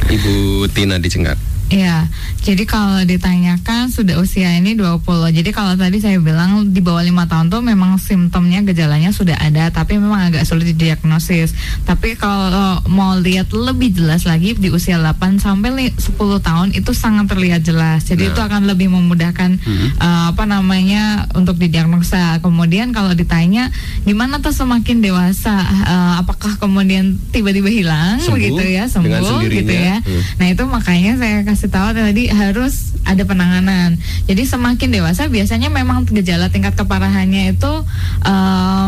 [0.07, 0.35] Ibu
[0.71, 1.35] Tina di Cengkat.
[1.67, 2.07] Iya,
[2.47, 5.03] jadi kalau ditanyakan sudah usia ini 20.
[5.35, 9.67] Jadi kalau tadi saya bilang di bawah lima tahun tuh memang simptomnya gejalanya sudah ada,
[9.67, 11.51] tapi memang agak sulit didiagnosis.
[11.83, 12.47] Tapi kalau
[12.87, 17.59] mau lihat lebih jelas lagi di usia 8 sampai li- 10 tahun itu sangat terlihat
[17.61, 18.07] jelas.
[18.07, 18.31] Jadi Nah.
[18.31, 19.59] itu akan lebih memudahkan
[19.99, 22.39] eh, apa namanya untuk didiagnosa.
[22.39, 25.51] Kemudian kalau ditanya gimana tuh semakin dewasa,
[25.83, 29.11] eh, apakah kemudian tiba-tiba hilang Sembuh begitu ya, sembuh
[29.51, 29.97] gitu ya.
[29.99, 30.21] Hmm.
[30.39, 33.97] Nah itu makanya saya kasih tahu tadi harus ada penanganan.
[34.29, 37.73] Jadi semakin dewasa biasanya memang gejala tingkat keparahannya itu
[38.21, 38.87] eh,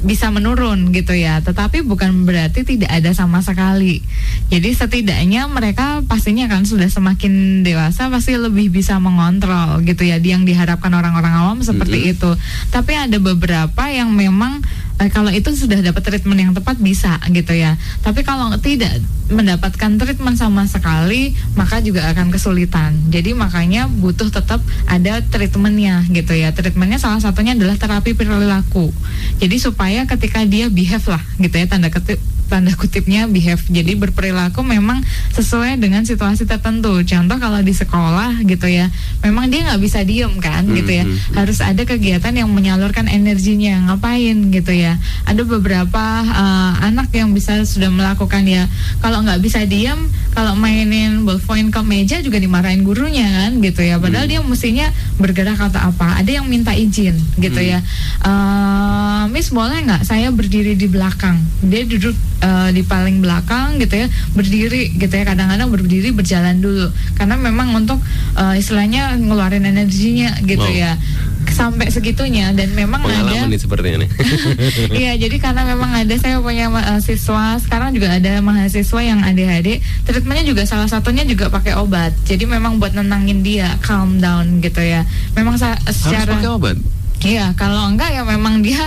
[0.00, 1.40] bisa menurun gitu ya.
[1.44, 4.00] Tetapi bukan berarti tidak ada sama sekali.
[4.48, 10.16] Jadi setidaknya mereka pastinya kan sudah semakin dewasa pasti lebih bisa mengontrol gitu ya.
[10.20, 12.30] Yang diharapkan orang-orang awam seperti itu.
[12.72, 14.62] Tapi ada beberapa yang memang
[15.00, 17.76] eh, kalau itu sudah dapat treatment yang tepat bisa gitu ya.
[18.04, 22.98] Tapi kalau tidak mendapatkan treatment sama sekali, maka juga akan kesulitan.
[23.08, 24.58] Jadi makanya butuh tetap
[24.90, 26.50] ada treatmentnya gitu ya.
[26.50, 28.90] Treatmentnya salah satunya adalah terapi perilaku.
[29.38, 32.18] Jadi supaya ketika dia behave lah gitu ya tanda kutip
[32.50, 33.62] tanda kutipnya behave.
[33.70, 34.98] Jadi berperilaku memang
[35.38, 36.98] sesuai dengan situasi tertentu.
[37.06, 38.90] Contoh kalau di sekolah gitu ya,
[39.22, 41.04] memang dia nggak bisa diem kan gitu ya.
[41.38, 43.86] Harus ada kegiatan yang menyalurkan energinya.
[43.86, 44.98] Ngapain gitu ya?
[45.30, 48.66] Ada beberapa uh, anak yang bisa sudah melakukan ya.
[48.98, 54.02] Kalau nggak bisa diem, kalau mainin ballpoint ke meja juga dimarahin gurunya kan gitu ya.
[54.02, 54.90] Padahal dia mestinya
[55.22, 56.18] bergerak atau apa.
[56.18, 57.78] Ada yang minta izin gitu ya.
[58.26, 61.38] Uh, Miss boleh nggak saya berdiri di belakang?
[61.60, 65.24] Dia duduk uh, di paling belakang gitu ya, berdiri gitu ya.
[65.24, 68.00] Kadang-kadang berdiri berjalan dulu karena memang untuk
[68.34, 70.74] uh, istilahnya ngeluarin energinya gitu Wow.
[70.76, 70.92] ya.
[71.50, 74.10] Sampai segitunya dan memang ada nih sepertinya nih.
[74.92, 79.80] Iya, jadi karena memang ada saya punya uh, siswa, sekarang juga ada mahasiswa yang ADHD,
[80.04, 82.12] treatmentnya juga salah satunya juga pakai obat.
[82.22, 85.02] Jadi memang buat nenangin dia, calm down gitu ya.
[85.32, 86.76] Memang sa- Harus secara pakai obat.
[87.20, 88.80] Iya, kalau enggak ya memang dia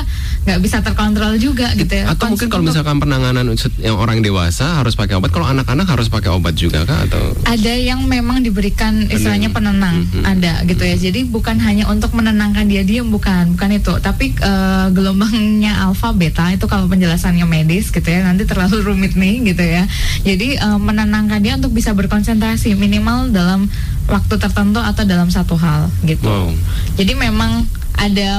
[0.43, 2.09] nggak bisa terkontrol juga gitu ya.
[2.09, 3.45] Atau mungkin kalau misalkan penanganan
[3.77, 5.29] yang orang dewasa harus pakai obat.
[5.29, 7.37] Kalau anak-anak harus pakai obat juga kah atau?
[7.43, 10.23] ada yang memang diberikan istilahnya penenang Mhm.
[10.25, 14.87] ada gitu ya jadi bukan hanya untuk menenangkan dia diem bukan bukan itu tapi eh,
[14.89, 19.85] gelombangnya alfa beta itu kalau penjelasannya medis gitu ya nanti terlalu rumit nih gitu ya
[20.23, 23.69] jadi eh, menenangkan dia untuk bisa berkonsentrasi minimal dalam
[24.05, 26.49] waktu tertentu atau dalam satu hal gitu Wow.
[26.95, 28.31] jadi memang ada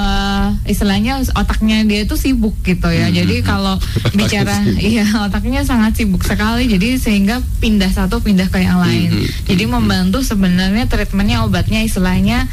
[0.65, 3.07] istilahnya otaknya dia itu sibuk gitu ya.
[3.07, 6.67] Hmm, Jadi hmm, kalau Otaknya bicara iya otaknya sangat sibuk sekali.
[6.67, 9.11] Jadi sehingga pindah satu pindah ke yang lain.
[9.11, 12.47] Hmm, hmm, Jadi membantu sebenarnya treatmentnya obatnya istilahnya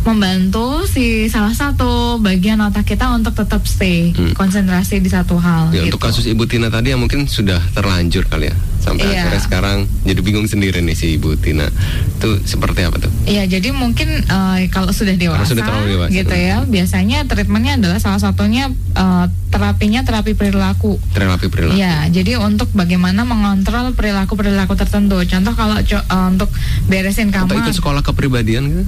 [0.00, 4.32] membantu si salah satu bagian otak kita untuk tetap stay Hmm.
[4.32, 5.68] konsentrasi di satu hal.
[5.68, 5.92] Ya, gitu.
[5.92, 9.26] untuk kasus Ibu Tina tadi yang mungkin sudah terlanjur kali ya sampai Iya.
[9.26, 11.66] akhirnya sekarang jadi bingung sendiri nih si Ibu Tina.
[12.14, 13.10] Itu seperti apa tuh?
[13.26, 16.10] Iya, jadi mungkin eh, kalau sudah dewasa, sudah terlalu dewasa.
[16.14, 21.00] gitu ya, biasanya treatmentnya adalah salah satunya eh, terapinya terapi perilaku.
[21.10, 21.74] Terapi perilaku.
[21.74, 25.18] Iya, jadi untuk bagaimana mengontrol perilaku-perilaku tertentu.
[25.20, 26.50] Contoh kalau co- eh, untuk
[26.84, 27.64] beresin Atau kamar.
[27.64, 28.84] ikut sekolah kepribadian gitu?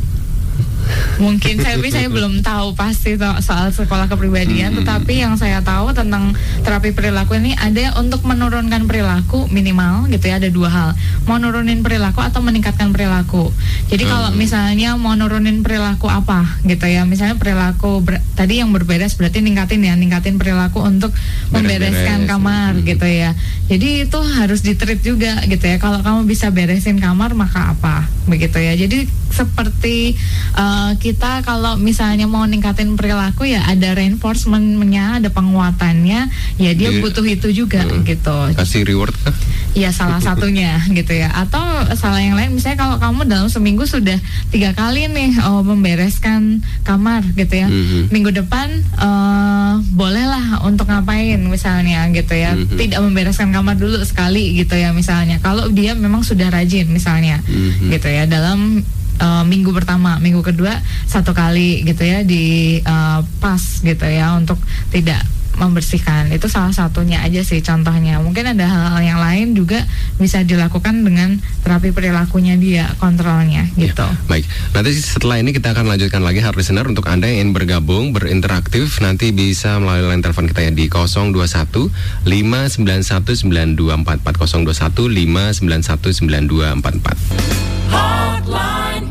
[1.18, 4.78] Mungkin saya tapi saya belum tahu pasti soal sekolah kepribadian, Hmm.
[4.84, 10.36] tetapi yang saya tahu tentang terapi perilaku ini ada untuk menurunkan perilaku minimal gitu ya
[10.36, 10.90] ada dua hal,
[11.24, 13.48] mau nurunin perilaku atau meningkatkan perilaku.
[13.88, 14.36] Jadi kalau Hmm.
[14.36, 19.80] misalnya mau nurunin perilaku apa gitu ya, misalnya perilaku ber- tadi yang berbeda berarti ningkatin
[19.80, 21.12] ya, ningkatin perilaku untuk
[21.48, 22.28] membereskan Beres-beres.
[22.28, 22.84] kamar Hmm.
[22.84, 23.30] gitu ya.
[23.68, 25.76] Jadi itu harus ditreat juga gitu ya.
[25.76, 28.74] Kalau kamu bisa beresin kamar maka apa begitu ya.
[28.74, 30.18] Jadi seperti
[30.52, 36.20] uh, kita kalau misalnya mau ningkatin perilaku ya ada reinforcementnya, ada penguatannya,
[36.56, 38.04] ya dia Di- butuh itu juga Hmm.
[38.04, 38.36] gitu.
[38.54, 39.34] Kasih reward kah?
[39.72, 41.30] Ya salah satunya gitu ya.
[41.32, 41.62] Atau
[41.94, 44.18] salah yang lain misalnya kalau kamu dalam seminggu sudah
[44.50, 47.66] tiga kali nih oh, membereskan kamar gitu ya.
[47.66, 48.10] Mhm.
[48.10, 52.52] Minggu depan eh bolehlah untuk ngapain misalnya gitu ya.
[52.52, 52.76] Mhm.
[52.76, 55.38] Tidak membereskan kamar dulu sekali gitu ya misalnya.
[55.38, 57.90] Kalau dia memang sudah rajin misalnya Mhm.
[57.90, 58.82] gitu ya dalam
[59.20, 64.56] eh, minggu pertama, minggu kedua satu kali gitu ya di eh, pas gitu ya untuk
[64.88, 65.20] tidak
[65.60, 66.32] membersihkan.
[66.32, 68.16] Itu salah satunya aja sih contohnya.
[68.24, 69.84] Mungkin ada hal-hal yang lain juga
[70.16, 74.08] bisa dilakukan dengan terapi perilakunya dia kontrolnya gitu.
[74.24, 78.16] Baik, nanti setelah ini kita akan lanjutkan lagi hard listener untuk Anda yang ingin bergabung,
[78.16, 81.92] berinteraktif nanti bisa melalui line telepon kita ya di 021
[82.24, 87.79] 591 9244 021 591 9244.
[87.90, 89.10] Hotline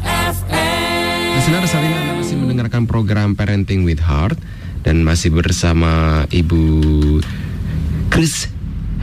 [1.69, 4.41] saat ini Anda masih mendengarkan program Parenting with Heart
[4.81, 6.65] dan masih bersama Ibu
[8.09, 8.49] Chris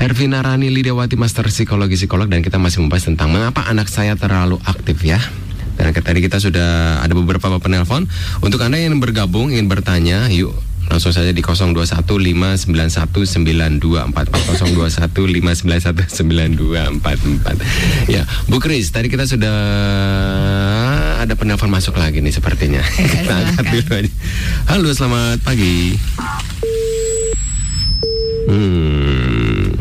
[0.02, 4.58] Hervina Rani Lidawati Master Psikologi Psikolog dan kita masih membahas tentang mengapa anak saya terlalu
[4.66, 5.22] aktif ya.
[5.78, 8.10] Dan tadi kita sudah ada beberapa penelpon.
[8.42, 10.56] Untuk Anda yang bergabung ingin bertanya, yuk
[10.86, 12.46] langsung saja di 0215919244
[16.06, 18.10] 0215919244.
[18.10, 19.58] Ya, Bu Kris, tadi kita sudah
[21.22, 22.82] ada penelpon masuk lagi nih sepertinya.
[22.82, 24.10] kita angkat dulu aja.
[24.70, 25.98] Halo, selamat pagi.
[28.46, 29.74] Hmm.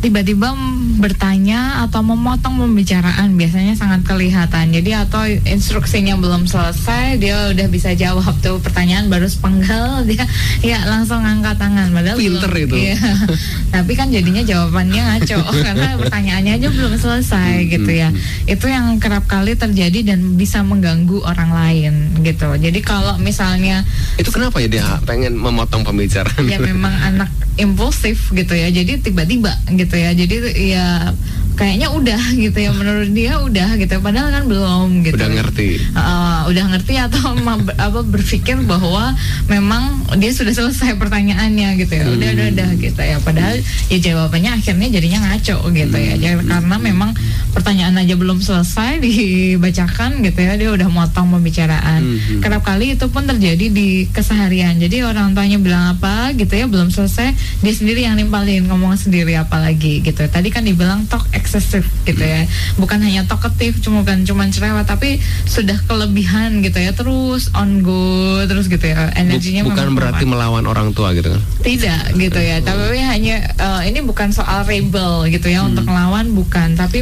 [0.00, 0.56] tiba-tiba
[1.00, 4.72] bertanya atau memotong pembicaraan biasanya sangat kelihatan.
[4.72, 10.24] Jadi atau instruksinya belum selesai dia udah bisa jawab tuh pertanyaan baru sepenggal dia
[10.60, 12.76] ya langsung angkat tangan padahal Pinter belum- itu.
[12.76, 12.96] Iya.
[13.76, 18.08] Tapi kan jadinya jawabannya ngaco karena pertanyaannya aja belum selesai gitu ya.
[18.44, 22.48] Itu yang kerap kali terjadi dan bisa mengganggu orang lain gitu.
[22.56, 23.84] Jadi kalau misalnya
[24.16, 26.42] Itu kenapa ya dia pengen memotong pembicaraan?
[26.48, 27.30] ya memang anak
[27.60, 30.10] impulsif gitu ya jadi tiba-tiba gitu ya.
[30.14, 30.36] Jadi
[30.74, 31.14] ya
[31.60, 32.70] kayaknya udah gitu ya.
[32.72, 35.68] Menurut dia udah gitu padahal kan belum gitu Udah ngerti.
[35.92, 37.36] Uh, udah ngerti atau
[37.86, 39.12] apa berpikir bahwa
[39.46, 42.04] memang dia sudah selesai pertanyaannya gitu ya.
[42.08, 43.16] Udah udah udah gitu ya.
[43.20, 43.56] Padahal
[43.92, 46.14] ya jawabannya akhirnya jadinya ngaco gitu ya.
[46.16, 47.10] Jadi, karena memang
[47.50, 50.52] pertanyaan aja belum selesai dibacakan gitu ya.
[50.56, 52.02] Dia udah motong pembicaraan.
[52.10, 52.40] Mhm.
[52.40, 54.76] kerap kali itu pun terjadi di keseharian.
[54.80, 59.36] Jadi orang tuanya bilang apa gitu ya belum selesai dia sendiri yang nimpalin ngomong sendiri.
[59.36, 60.20] Apalagi gitu.
[60.22, 62.44] Tadi kan dibilang talk eksesif gitu ya.
[62.76, 66.92] Bukan hanya talkative cuma bukan cuma cerewet tapi sudah kelebihan gitu ya.
[66.92, 67.96] Terus on go
[68.44, 69.08] terus gitu ya.
[69.12, 70.30] Energinya Buk- bukan berarti kuat.
[70.30, 71.40] melawan orang tua gitu kan?
[71.60, 72.60] tidak gitu ya.
[72.60, 75.62] Tapi hanya eh, ini bukan soal rebel gitu ya.
[75.62, 76.74] Untuk melawan bukan.
[76.74, 77.00] Tapi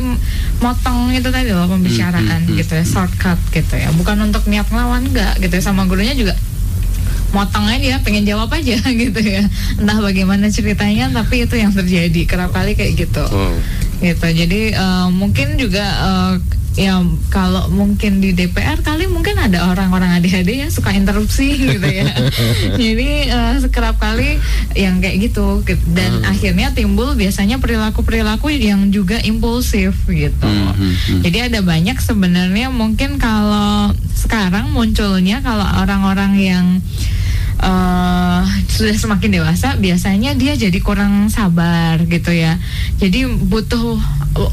[0.59, 2.85] motong itu tadi loh pembicaraan Hmm, hmm, hmm, gitu ya.
[2.85, 3.89] Shortcut gitu ya.
[3.93, 5.63] Bukan untuk niat melawan enggak gitu ya.
[5.63, 6.35] Sama gurunya juga
[7.29, 9.45] motong aja pengen jawab aja gitu ya
[9.77, 13.53] entah bagaimana ceritanya tapi itu yang terjadi kerap kali kayak gitu Oh.
[13.99, 16.35] gitu jadi eh, mungkin juga eh,
[16.79, 22.07] ya kalau mungkin di DPR kali mungkin ada orang-orang ADHD yang suka interupsi gitu ya
[22.81, 24.39] jadi eh, kerap kali
[24.73, 25.83] yang kayak gitu gitu.
[25.91, 26.31] dan Hmm.
[26.31, 31.21] akhirnya timbul biasanya perilaku-perilaku yang juga impulsif gitu Hmm, hmm, hmm.
[31.27, 36.67] jadi ada banyak sebenarnya mungkin kalau sekarang munculnya kalau orang-orang yang
[37.59, 42.57] eh, sudah semakin dewasa biasanya dia jadi kurang sabar gitu ya.
[43.03, 43.99] Jadi butuh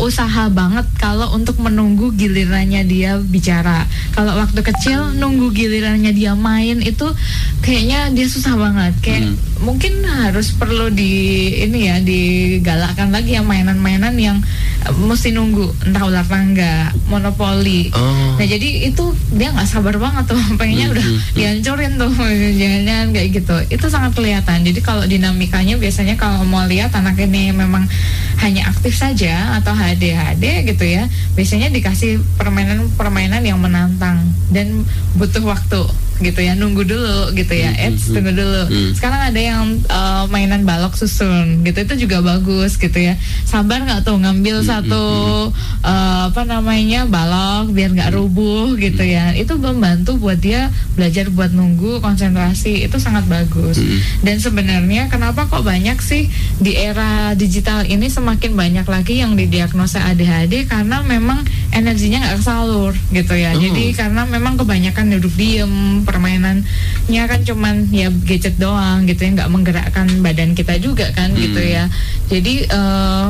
[0.01, 3.85] usaha banget kalau untuk menunggu gilirannya dia bicara.
[4.17, 7.05] Kalau waktu kecil nunggu gilirannya dia main itu
[7.61, 8.93] kayaknya dia susah banget.
[9.05, 11.13] Kayak mungkin harus perlu di
[11.61, 14.37] ini ya digalakkan lagi ya mainan-mainan yang
[14.87, 17.93] eh, mesti nunggu entah ular tangga, monopoli.
[17.93, 18.41] Oh.
[18.41, 21.07] Nah jadi itu dia nggak sabar banget tuh pengennya udah
[21.37, 22.11] dihancurin tuh
[22.59, 23.55] jangan-jangan kayak gitu.
[23.69, 24.65] Itu sangat kelihatan.
[24.65, 27.85] Jadi kalau dinamikanya biasanya kalau mau lihat anak ini memang
[28.41, 34.87] hanya aktif saja atau HDHD gitu ya, biasanya dikasih permainan-permainan yang menantang dan
[35.19, 35.83] butuh waktu
[36.21, 37.75] gitu ya nunggu dulu gitu ya.
[37.75, 38.63] Eits tunggu dulu.
[38.95, 43.19] Sekarang ada yang uh, mainan balok susun gitu itu juga bagus gitu ya.
[43.43, 45.05] Sabar nggak tuh ngambil satu
[45.83, 49.35] uh, apa namanya balok biar nggak rubuh gitu ya.
[49.35, 53.81] Itu membantu buat dia belajar buat nunggu konsentrasi itu sangat bagus.
[54.23, 56.27] Dan sebenarnya kenapa kok banyak sih
[56.59, 61.43] di era digital ini semakin banyak lagi yang didiagnosa ADHD karena memang
[61.75, 63.51] energinya nggak kesalur gitu ya.
[63.51, 63.59] Oh.
[63.59, 69.51] jadi karena memang kebanyakan duduk diem permainannya kan cuman ya gadget doang gitu ya nggak
[69.51, 71.91] menggerakkan badan kita juga kan gitu ya.
[72.31, 73.27] Jadi eh,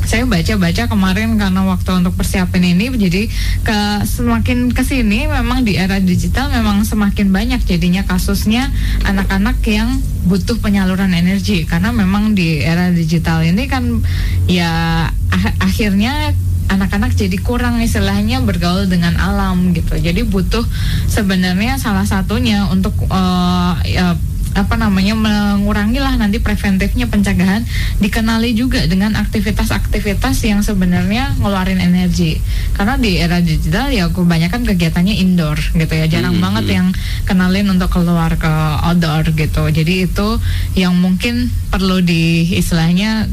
[0.00, 3.30] saya baca-baca kemarin karena waktu untuk persiapan ini jadi
[3.62, 8.74] ke semakin ke sini memang di era digital memang semakin banyak jadinya kasusnya
[9.06, 11.62] anak-anak yang butuh penyaluran energi.
[11.62, 14.02] Karena memang di era digital ini kan
[14.50, 16.34] ya ah- akhirnya
[16.70, 19.98] anak-anak jadi kurang istilahnya bergaul dengan alam gitu.
[19.98, 20.62] Jadi butuh
[21.10, 24.14] sebenarnya salah satunya untuk eh, ya,
[24.50, 27.62] apa namanya mengurangi lah nanti preventifnya pencegahan
[28.02, 32.42] dikenali juga dengan aktivitas-aktivitas yang sebenarnya ngeluarin energi.
[32.74, 36.06] Karena di era digital ya kebanyakan kegiatannya indoor gitu ya.
[36.10, 36.90] Jarang banget yang
[37.26, 38.52] kenalin untuk keluar ke
[38.90, 39.70] outdoor gitu.
[39.70, 40.28] Jadi itu
[40.74, 43.30] yang mungkin perlu di istilahnya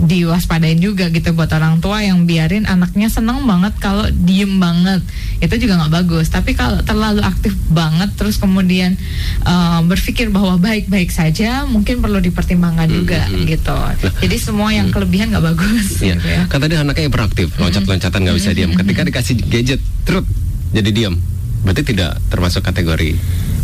[0.00, 5.04] diwaspadain juga gitu buat orang tua yang biarin anaknya seneng banget kalau diem banget
[5.38, 8.96] itu juga nggak bagus tapi kalau terlalu aktif banget terus kemudian
[9.42, 13.76] uh, berpikir bahwa baik-baik saja mungkin perlu dipertimbangkan juga gitu
[14.20, 16.16] jadi semua yang kelebihan nggak bagus Iya.
[16.16, 18.72] gitu ya Kan tadi anaknya hiperaktif, loncat-loncatan nggak bisa diam.
[18.72, 20.24] Ketika dikasih gadget, terus
[20.70, 21.14] jadi diam.
[21.62, 23.14] Berarti tidak termasuk kategori.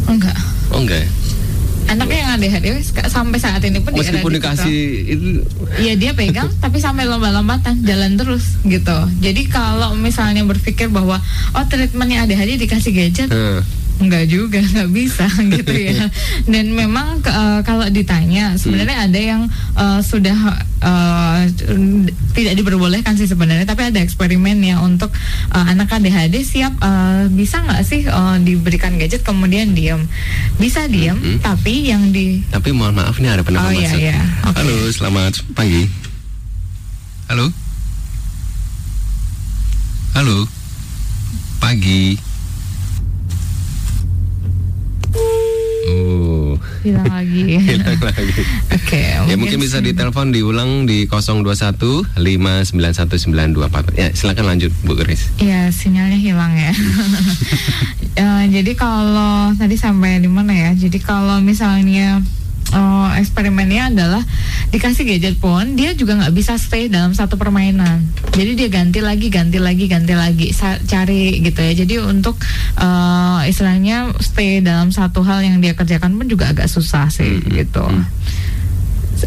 [0.06, 0.36] enggak
[0.70, 1.02] Oh enggak.
[1.86, 1.92] Ya?
[1.94, 4.58] anaknya yang ADHD sek- sampai saat ini pun di Meskipun digital.
[4.58, 5.26] dikasih itu
[5.78, 8.98] Iya dia pegang tapi sampai lomba-lombatan jalan terus gitu.
[9.20, 11.22] Jadi kalau misalnya berpikir bahwa
[11.52, 13.62] oh treatmentnya ADHD dikasih gadget, eh,
[13.96, 15.24] Enggak juga, nggak bisa
[15.56, 16.12] gitu ya.
[16.52, 20.36] Dan memang eh, kalau ditanya, sebenarnya ada yang eh, sudah
[20.84, 21.40] eh,
[22.36, 25.08] tidak diperbolehkan sih sebenarnya, tapi ada eksperimen ya untuk
[25.86, 30.02] anak ADHD siap eh, bisa nggak sih eh, diberikan gadget kemudian diam,
[30.58, 34.00] bisa diam, tapi yang di tapi mohon maaf nih ada penelpon Oh, iya, masuk.
[34.02, 34.18] iya.
[34.50, 34.56] Oke.
[34.58, 35.86] Halo, selamat pagi.
[37.30, 37.46] Halo.
[40.14, 40.36] Halo.
[41.62, 42.18] Pagi.
[46.86, 47.58] Hilang lagi.
[47.74, 48.42] hilang lagi.
[48.70, 53.98] Oke, Ya mungkin bisa ditelepon diulang di 021 5919244.
[53.98, 55.28] Ya, silakan lanjut Bu Grace.
[55.42, 56.72] Iya sinyalnya hilang ya.
[58.16, 60.72] Eh, jadi kalau tadi sampai di mana ya?
[60.72, 62.24] Jadi kalau misalnya
[62.72, 64.22] eh, eksperimennya adalah
[64.74, 68.02] dikasih gadget pun dia juga nggak bisa stay dalam satu permainan.
[68.34, 70.50] Jadi dia ganti lagi, ganti lagi, ganti lagi,
[70.86, 71.72] cari gitu ya.
[71.86, 72.40] Jadi untuk
[72.80, 77.86] eh, istilahnya stay dalam satu hal yang dia kerjakan pun juga agak susah sih gitu.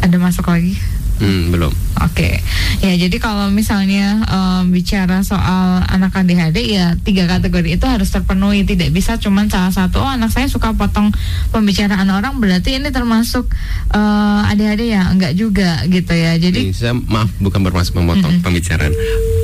[0.03, 0.99] Ada masuk lagi?
[1.20, 1.72] Hmm, belum.
[1.99, 2.39] Oke,
[2.80, 8.63] ya jadi kalau misalnya em, bicara soal anak ADHD ya tiga kategori itu harus terpenuhi,
[8.63, 9.99] tidak bisa cuman salah satu.
[9.99, 11.11] Oh anak saya suka potong
[11.51, 13.51] pembicaraan orang, berarti ini termasuk
[13.91, 15.11] eh, ADHD ya?
[15.11, 16.39] Enggak juga gitu ya.
[16.39, 18.95] Jadi saya maaf bukan bermaksud memotong pembicaraan.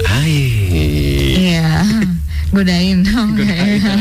[0.07, 0.39] Hai.
[1.35, 1.83] Iya,
[2.55, 3.35] godain dong.
[3.35, 3.81] Godain.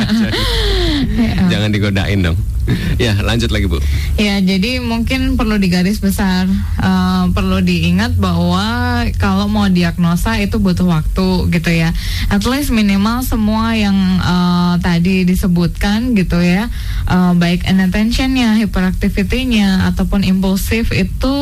[1.15, 1.47] Ya.
[1.47, 2.39] Jangan digodain dong.
[3.05, 3.83] Ya, lanjut lagi, Bu.
[4.17, 6.47] Ya, jadi mungkin perlu digaris besar,
[6.79, 11.91] eh, perlu diingat bahwa kalau mau diagnosa itu butuh waktu gitu ya.
[12.31, 16.71] At least minimal semua yang eh, tadi disebutkan gitu ya,
[17.11, 21.35] eh, baik inattentionnya, hyperactivity-nya ataupun impulsif itu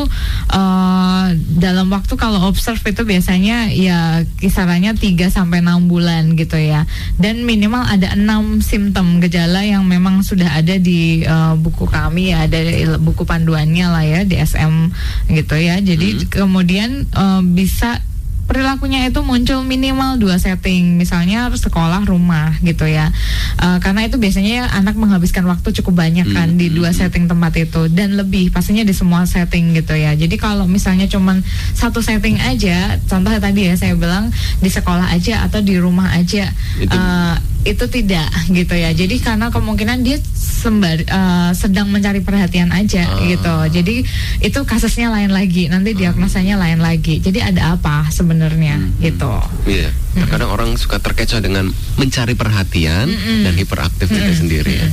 [0.51, 6.89] eh, dalam waktu kalau observe itu biasanya ya kisarannya 3 sampai 6 bulan gitu ya.
[7.15, 12.49] Dan minimal ada enam simptom gejala yang memang sudah ada di eh, buku kami ya,
[12.49, 12.57] ada
[12.97, 14.89] buku panduannya lah ya di SM
[15.29, 15.77] gitu ya.
[15.77, 18.01] Jadi kemudian eh, bisa
[18.43, 23.07] perilakunya itu muncul minimal dua setting, misalnya sekolah, rumah gitu ya.
[23.55, 27.87] Eh, karena itu biasanya anak menghabiskan waktu cukup banyak kan di dua setting tempat itu
[27.87, 30.11] dan lebih pastinya di semua setting gitu ya.
[30.11, 31.39] Jadi kalau misalnya cuman
[31.71, 34.27] satu setting aja, contoh tadi ya saya bilang
[34.59, 36.51] di sekolah aja atau di rumah aja.
[36.77, 38.91] Itu- eh, itu tidak gitu ya.
[38.91, 43.23] Jadi karena kemungkinan dia sembar, eh, sedang mencari perhatian aja Ah.
[43.23, 43.55] gitu.
[43.79, 44.03] Jadi
[44.39, 45.67] itu kasusnya lain lagi.
[45.67, 47.19] Nanti diagnosanya lain lagi.
[47.19, 49.31] Jadi ada apa sebenarnya gitu.
[49.67, 49.91] Iya.
[50.13, 53.09] Terkadang orang suka terkecoh dengan mencari perhatian
[53.43, 54.87] dan hiperaktif itu sendiri ya.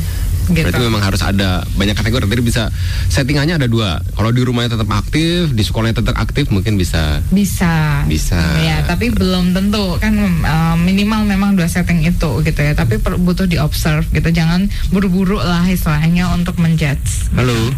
[0.51, 0.67] Gitu.
[0.67, 2.27] Berarti memang harus ada banyak kategori.
[2.27, 2.63] Tadi bisa
[3.07, 4.03] settingannya ada dua.
[4.19, 7.23] Kalau di rumahnya tetap aktif, di sekolahnya tetap aktif, mungkin bisa.
[7.31, 8.03] Bisa.
[8.11, 8.39] Bisa.
[8.59, 12.75] Ya, tapi belum tentu kan eh, minimal memang dua setting itu gitu ya.
[12.75, 14.29] Tapi per- butuh di observe gitu.
[14.31, 17.31] Jangan buru-buru lah istilahnya untuk menjudge.
[17.39, 17.71] Halo,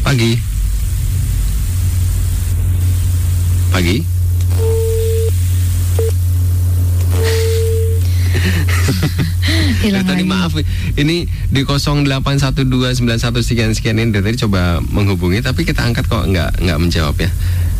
[0.00, 0.40] pagi.
[3.70, 4.19] Pagi.
[9.84, 10.52] Hilang Dari tadi maaf,
[10.96, 16.62] ini di 081291 sekian sekian ini dari tadi coba menghubungi, tapi kita angkat kok nggak
[16.62, 17.30] nggak menjawab ya.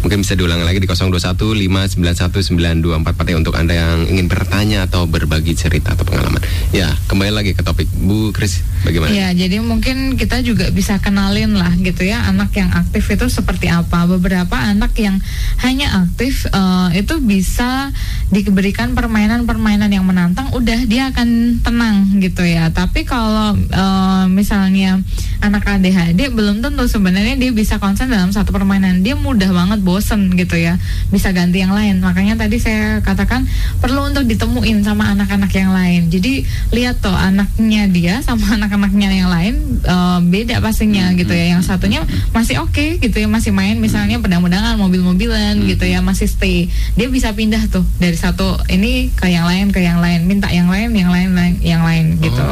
[0.01, 5.93] Mungkin bisa diulang lagi di 0215919244 ya untuk anda yang ingin bertanya atau berbagi cerita
[5.93, 6.41] atau pengalaman.
[6.73, 9.13] Ya, kembali lagi ke topik Bu Kris, bagaimana?
[9.13, 13.69] Ya, jadi mungkin kita juga bisa kenalin lah gitu ya anak yang aktif itu seperti
[13.69, 14.09] apa.
[14.09, 15.21] Beberapa anak yang
[15.61, 17.93] hanya aktif eh, itu bisa
[18.33, 22.73] diberikan permainan-permainan yang menantang, udah dia akan tenang gitu ya.
[22.73, 24.97] Tapi kalau eh, misalnya
[25.45, 29.05] anak ADHD belum tentu sebenarnya dia bisa konsen dalam satu permainan.
[29.05, 30.79] Dia mudah banget bosen gitu ya.
[31.11, 31.99] Bisa ganti yang lain.
[31.99, 33.51] Makanya tadi saya katakan
[33.83, 36.07] perlu untuk ditemuin sama anak-anak yang lain.
[36.07, 41.59] Jadi lihat tuh anaknya dia sama anak-anaknya yang lain eh, beda pastinya gitu ya.
[41.59, 46.71] Yang satunya masih oke gitu ya, masih main misalnya pedang-pedangan, mobil-mobilan gitu ya, masih stay.
[46.95, 50.71] Dia bisa pindah tuh dari satu ini ke yang lain ke yang lain, minta yang
[50.71, 52.47] lain, yang lain, lain- yang lain gitu.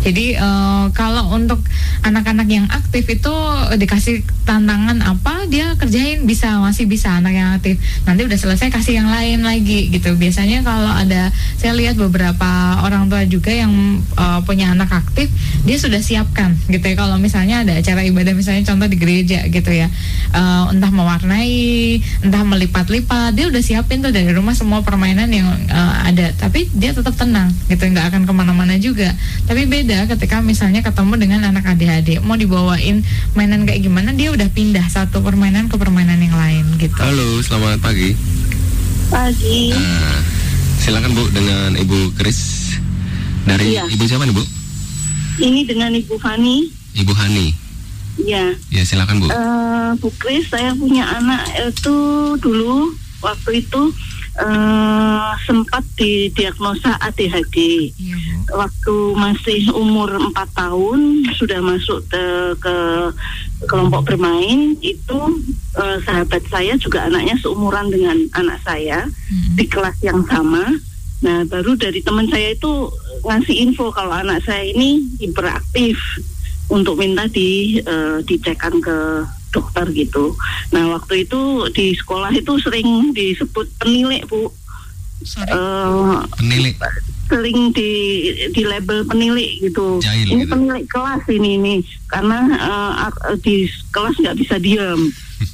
[0.00, 1.60] Jadi eh, kalau untuk
[2.00, 3.34] anak-anak yang aktif itu
[3.76, 7.82] dikasih tantangan apa dia kerjain bisa masih bisa anak yang aktif.
[8.06, 10.14] Nanti udah selesai kasih yang lain lagi gitu.
[10.14, 15.26] Biasanya kalau ada saya lihat beberapa orang tua juga yang eh, punya anak aktif
[15.66, 16.94] dia sudah siapkan gitu ya.
[16.94, 19.90] Kalau misalnya ada acara ibadah misalnya contoh di gereja gitu ya.
[20.30, 25.94] Eh, entah mewarnai, entah melipat-lipat, dia udah siapin tuh dari rumah semua permainan yang eh,
[26.06, 26.30] ada.
[26.38, 29.10] Tapi dia tetap tenang gitu, nggak akan ke mana-mana juga.
[29.50, 33.02] Tapi beda ketika misalnya ketemu dengan anak ADHD, mau dibawain
[33.34, 36.96] mainan kayak gimana, dia udah pindah satu permainan ke permainan yang lain gitu.
[36.96, 38.12] Halo, selamat pagi.
[39.08, 39.72] Pagi.
[39.72, 40.20] Nah,
[40.78, 42.72] silakan Bu dengan Ibu Kris.
[43.42, 43.88] Dari Iya.
[43.88, 44.44] Ibu siapa nih Bu?
[45.40, 46.68] Ini dengan Ibu Fani.
[46.94, 47.48] Ibu Hani.
[48.20, 49.26] Ya, Ya silakan Bu.
[49.32, 51.96] eh Bu Kris, saya punya anak itu
[52.36, 53.82] dulu waktu itu
[54.36, 57.88] eh sempat didiagnosa ADHD.
[57.90, 58.60] Iya, Bu.
[58.60, 61.00] Waktu masih umur 4 tahun
[61.34, 62.24] sudah masuk ke,
[62.60, 62.76] ke
[63.68, 65.18] kelompok bermain itu
[65.76, 69.56] eh, sahabat saya juga anaknya seumuran dengan anak saya Mm-mm.
[69.56, 70.64] di kelas yang sama.
[71.20, 72.88] Nah, baru dari teman saya itu
[73.28, 76.00] ngasih info kalau anak saya ini hiperaktif
[76.72, 80.32] untuk minta di eh, dicekkan ke dokter gitu.
[80.70, 84.48] Nah, waktu itu di sekolah itu sering disebut penilik, Bu.
[85.24, 85.50] Sorry.
[85.52, 86.76] Eh, Penilik.
[87.30, 87.92] sering di
[88.50, 90.02] di label penilik gitu.
[90.02, 90.50] Jahil ini gitu.
[90.50, 91.78] penilik kelas ini nih
[92.10, 95.00] karena eh, di kelas nggak bisa diam.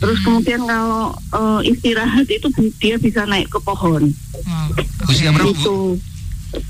[0.01, 2.49] Terus kemudian kalau eh, istirahat itu
[2.81, 4.09] dia bisa naik ke pohon.
[4.47, 4.73] Wow.
[5.13, 5.53] Usia berapa?
[5.53, 6.01] Itu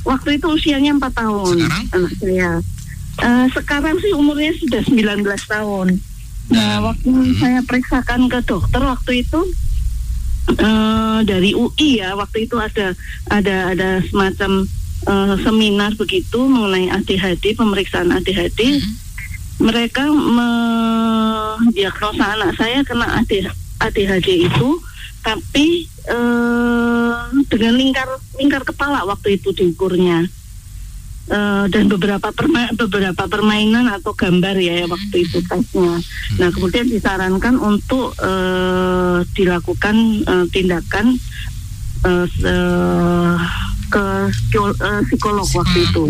[0.03, 1.85] waktu itu usianya empat tahun Sekarang?
[1.95, 2.53] anak saya.
[3.17, 5.89] Eh, sekarang sih umurnya sudah 19 tahun.
[6.47, 7.37] Nah, waktu hmm.
[7.43, 9.41] saya periksakan ke dokter waktu itu
[10.47, 12.95] eh dari UI ya, waktu itu ada
[13.27, 14.63] ada ada semacam
[15.07, 18.81] eh, seminar begitu mengenai ADHD, pemeriksaan ADHD.
[19.57, 23.49] Mereka mendiagnosa anak saya kena AD-
[23.81, 24.69] ADHD itu,
[25.25, 27.15] tapi eh,
[27.49, 30.31] dengan lingkar lingkar kepala waktu itu diukurnya.
[31.27, 35.99] Eh, dan beberapa perma- beberapa permainan atau gambar ya waktu itu tesnya.
[36.39, 41.19] Nah kemudian disarankan untuk eh, dilakukan eh, tindakan
[42.07, 43.39] eh, se-
[43.91, 44.79] ke psikol-
[45.11, 46.05] psikolog waktu itu.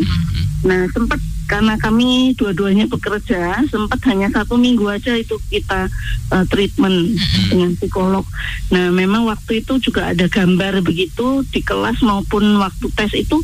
[0.69, 1.17] Nah sempat
[1.47, 5.87] karena kami dua-duanya bekerja, sempat hanya satu minggu aja itu kita
[6.35, 7.15] eh, treatment
[7.49, 8.27] dengan psikolog.
[8.75, 13.39] Nah memang waktu itu juga ada gambar begitu di kelas maupun waktu tes itu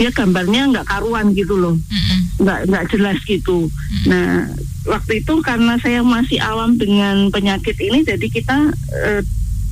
[0.00, 2.18] dia gambarnya nggak karuan gitu loh Mm-mm.
[2.40, 3.68] nggak nggak jelas gitu.
[4.08, 4.48] Nah
[4.88, 8.56] waktu itu karena saya masih awam dengan penyakit ini, jadi kita
[9.04, 9.22] eh,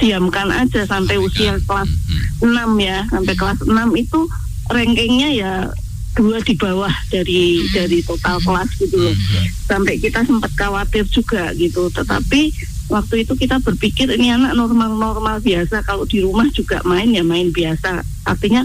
[0.00, 1.88] diamkan aja sampai usia kelas
[2.42, 2.48] 6
[2.80, 4.20] ya, sampai kelas 6 itu
[4.72, 5.52] rankingnya ya
[6.12, 9.16] dua di bawah dari dari total kelas gitu loh.
[9.64, 11.88] Sampai kita sempat khawatir juga gitu.
[11.88, 12.52] Tetapi
[12.92, 17.48] waktu itu kita berpikir ini anak normal-normal biasa kalau di rumah juga main ya main
[17.48, 18.04] biasa.
[18.28, 18.60] Artinya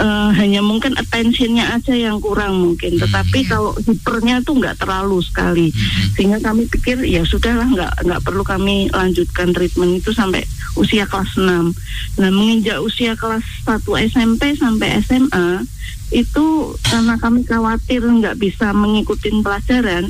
[0.00, 2.96] eh, hanya mungkin attentionnya aja yang kurang mungkin.
[2.96, 5.68] Tetapi kalau hipernya tuh nggak terlalu sekali.
[6.16, 10.40] Sehingga kami pikir ya sudahlah nggak nggak perlu kami lanjutkan treatment itu sampai
[10.80, 11.44] usia kelas 6.
[12.16, 15.68] Nah menginjak usia kelas 1 SMP sampai SMA
[16.08, 20.08] itu karena kami khawatir nggak bisa mengikuti pelajaran,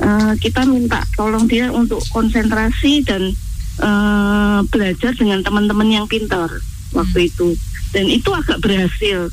[0.00, 3.34] eh, kita minta tolong dia untuk konsentrasi dan
[3.80, 6.50] eh, belajar dengan teman-teman yang pintar
[6.94, 7.56] waktu itu.
[7.90, 9.32] Dan itu agak berhasil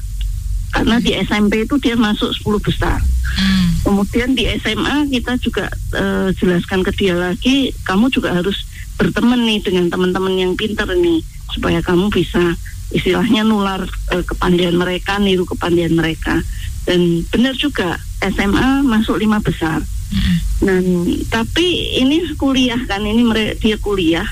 [0.73, 2.99] karena di SMP itu dia masuk 10 besar.
[3.37, 3.67] Hmm.
[3.85, 8.65] Kemudian di SMA kita juga eh, jelaskan ke dia lagi, kamu juga harus
[8.97, 11.21] berteman nih dengan teman-teman yang pintar nih
[11.53, 12.57] supaya kamu bisa
[12.91, 13.83] istilahnya nular
[14.15, 16.39] eh, kepandaian mereka, niru kepandaian mereka.
[16.87, 19.83] Dan benar juga SMA masuk lima besar.
[20.63, 24.27] Dan tapi ini kuliah kan ini mereka dia kuliah.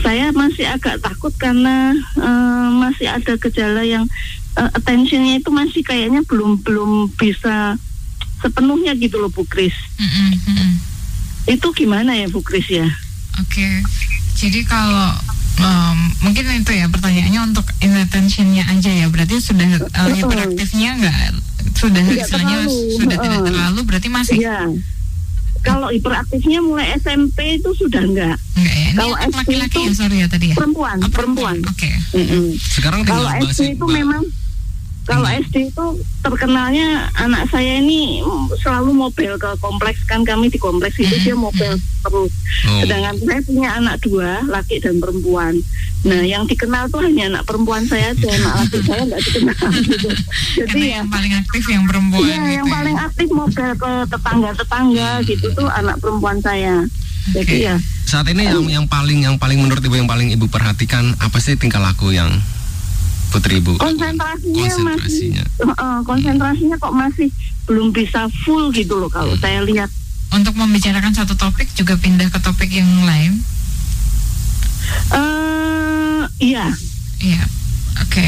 [0.00, 4.08] Saya masih agak takut karena eh, masih ada gejala yang
[4.56, 7.76] eh, attentionnya itu masih kayaknya belum belum bisa
[8.40, 9.76] sepenuhnya gitu loh Bu Kris.
[10.00, 10.72] Mm-mm, mm-mm.
[11.46, 12.88] Itu gimana ya Bu Kris ya?
[13.40, 13.64] Oke,
[14.36, 15.16] jadi kalau
[15.54, 20.14] em, mungkin itu ya pertanyaannya untuk inattentionnya aja ya, berarti sudah eh, Betul.
[20.16, 21.16] hiperaktifnya nggak
[21.72, 23.46] sudah Tidak istilahnya terlalu, sudah tidak heeh.
[23.46, 24.58] terlalu, berarti masih Iya.
[25.62, 28.34] Kalau hiperaktifnya mulai SMP itu sudah enggak.
[28.58, 28.90] enggak ya?
[28.98, 30.56] Kalau SD laki-laki ya sorry ya tadi ya.
[30.58, 31.56] Perempuan, Oh, perempuan.
[31.62, 31.90] Oke.
[32.12, 32.58] Mm-mm.
[32.58, 34.26] Sekarang Kalau tinggal SD itu memang
[35.02, 35.86] kalau SD itu
[36.22, 38.22] terkenalnya anak saya ini
[38.62, 42.30] selalu mobil ke kompleks kan kami di kompleks itu dia mobil terus.
[42.70, 42.78] Oh.
[42.86, 45.58] Sedangkan saya punya anak dua, laki dan perempuan.
[46.06, 50.08] Nah, yang dikenal tuh hanya anak perempuan saya aja, anak laki saya nggak dikenal gitu.
[50.62, 52.74] Jadi Karena ya yang paling aktif yang perempuan Iya, gitu yang ya.
[52.74, 56.86] paling aktif mobil ke tetangga-tetangga gitu tuh anak perempuan saya.
[57.34, 57.66] Jadi Oke.
[57.70, 61.38] ya Saat ini yang yang paling yang paling menurut ibu yang paling ibu perhatikan apa
[61.38, 62.28] sih tingkah laku yang
[63.32, 63.72] putri ibu?
[63.80, 65.44] konsentrasinya, Konsentrasinya.
[65.48, 67.28] masih Heeh, konsentrasinya kok masih
[67.64, 69.88] belum bisa full gitu loh kalau saya lihat.
[70.32, 73.40] Untuk membicarakan satu topik juga pindah ke topik yang lain.
[75.12, 76.68] Eh, iya.
[77.18, 77.42] Iya.
[78.00, 78.24] Oke,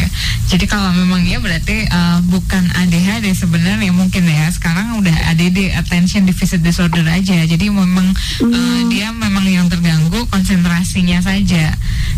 [0.52, 6.28] jadi kalau memang ya berarti eh, bukan ADHD sebenarnya mungkin ya sekarang udah ADD attention
[6.28, 7.44] deficit disorder aja.
[7.48, 8.12] Jadi memang
[8.44, 11.72] eh, dia memang yang terganggu konsentrasinya saja.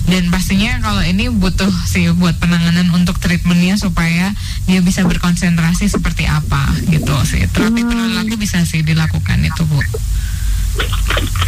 [0.07, 4.35] Dan pastinya kalau ini butuh sih buat penanganan untuk treatmentnya supaya
[4.67, 7.47] dia bisa berkonsentrasi seperti apa gitu sih.
[7.51, 9.83] Terapi perilaku bisa sih dilakukan itu bu.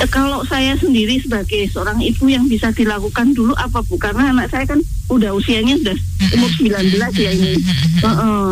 [0.09, 3.99] Kalau saya sendiri sebagai seorang ibu yang bisa dilakukan dulu apa bu?
[3.99, 5.97] Karena anak saya kan udah usianya sudah
[6.35, 7.53] umur 19 ya ini.
[7.99, 8.49] Heeh.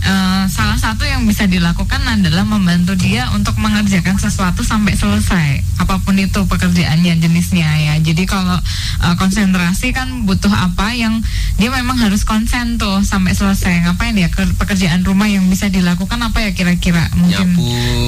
[0.00, 6.00] Eh, salah satu yang bisa dilakukan adalah membantu dia untuk mengerjakan sesuatu sampai selesai apa
[6.00, 7.94] pun itu pekerjaannya jenisnya ya.
[8.00, 8.56] Jadi kalau
[9.04, 11.20] eh, konsentrasi kan butuh apa yang
[11.60, 13.84] dia memang harus konsen tuh sampai selesai.
[13.84, 16.16] Ngapain ya Ke- pekerjaan rumah yang bisa dilakukan?
[16.16, 17.04] Apa ya kira-kira?
[17.14, 17.64] Mungkin Nyapu.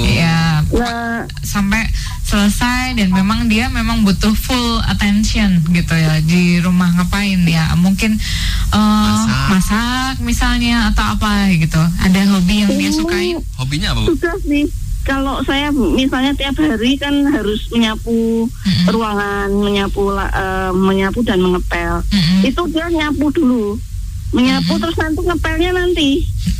[0.08, 0.64] ya.
[0.72, 1.84] Nah, sampai
[2.22, 6.16] selesai dan memang dia memang butuh full attention gitu ya.
[6.24, 7.76] Di rumah ngapain ya?
[7.76, 8.16] Mungkin
[8.72, 9.46] eh, Masak.
[9.48, 14.06] masak misalnya atau apa gitu ada hobi yang dia sukai Hobinya apa bu?
[14.12, 14.64] sudah sih.
[15.02, 18.86] Kalau saya misalnya tiap hari kan harus menyapu Mm-mm.
[18.86, 22.06] ruangan, menyapu eh, menyapu dan mengepel.
[22.06, 22.46] Mm-mm.
[22.46, 23.74] Itu dia nyapu dulu.
[24.32, 26.10] Menyapu terus nanti ngepelnya nanti.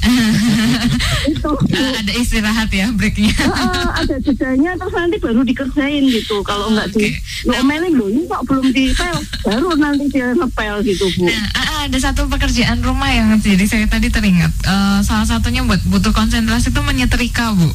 [1.32, 1.50] itu.
[1.70, 6.42] Eh, ada istirahat ya breaknya Heeh, ada jedanya terus nanti baru dikerjain gitu.
[6.42, 7.10] Kalau nggak di Oke.
[7.46, 9.16] diomelin loh ini kok belum dipel,
[9.46, 11.30] baru nanti dia ngepel gitu bu.
[11.30, 15.80] Nah, ah, ada satu pekerjaan rumah yang jadi saya tadi teringat Eh, salah satunya buat
[15.86, 17.70] butuh konsentrasi itu menyetrika bu.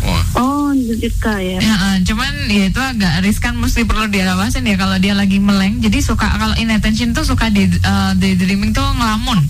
[0.00, 0.24] Wah.
[0.40, 1.58] Oh, nyetrika ya.
[1.58, 5.78] Ya, eh, cuman ya itu agak riskan mesti perlu diawasin ya kalau dia lagi meleng.
[5.82, 9.40] Jadi suka kalau inattention tuh suka di eh, daydreaming tuh ngelamun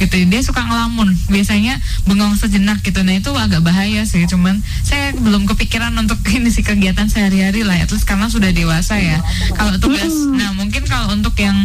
[0.00, 0.14] gitu.
[0.26, 1.12] Dia suka ngelamun.
[1.30, 1.78] Biasanya
[2.08, 3.00] bengong sejenak gitu.
[3.02, 4.24] Nah itu agak bahaya sih.
[4.26, 7.84] Cuman saya belum kepikiran untuk ini sih kegiatan sehari-hari lah ya.
[7.86, 9.18] Terus karena sudah dewasa ya.
[9.54, 11.56] Kalau tugas, nah mungkin kalau untuk yang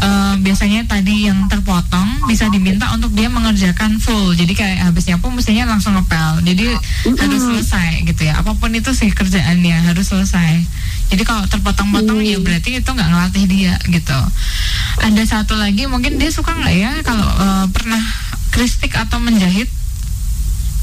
[0.00, 4.32] eh, biasanya tadi yang terpotong bisa diminta untuk dia mengerjakan full.
[4.36, 6.44] Jadi kayak habis nyapu mestinya langsung ngepel.
[6.44, 6.66] Jadi
[7.16, 8.40] harus selesai gitu ya.
[8.40, 10.62] Apa pun itu sih kerjaannya harus selesai.
[11.10, 14.18] Jadi kalau terpotong-potong ya berarti itu nggak ngelatih dia gitu.
[15.00, 18.02] Ada satu lagi mungkin dia suka nggak ya kalau eh, pernah
[18.48, 19.66] kristik atau menjahit?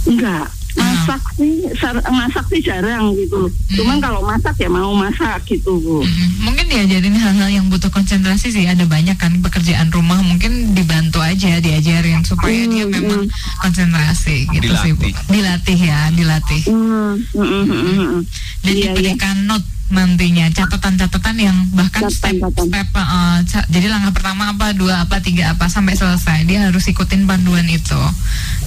[0.05, 0.47] Enggak.
[0.77, 6.05] masak sih sar- masak sih jarang gitu cuman kalau masak ya mau masak gitu bu
[6.05, 11.17] Mm, Mungkin diajarin hal-hal yang butuh konsentrasi sih ada banyak kan pekerjaan rumah mungkin dibantu
[11.17, 13.25] aja diajarin supaya dia Hmm, memang
[13.57, 15.01] konsentrasi gitu sih Bu.
[15.01, 15.25] Dilatih.
[15.27, 16.61] Dilatih ya, dilatih.
[16.63, 18.21] Hmm, mm, mm, mm, mm, mm.
[18.59, 18.87] Dan Iya, iya.
[18.93, 22.67] diberikan note nantinya catatan-catatan yang bahkan Catatan-catatan.
[22.67, 26.83] step-step uh, ca- jadi langkah pertama apa dua apa tiga apa sampai selesai dia harus
[26.85, 27.95] ikutin panduan itu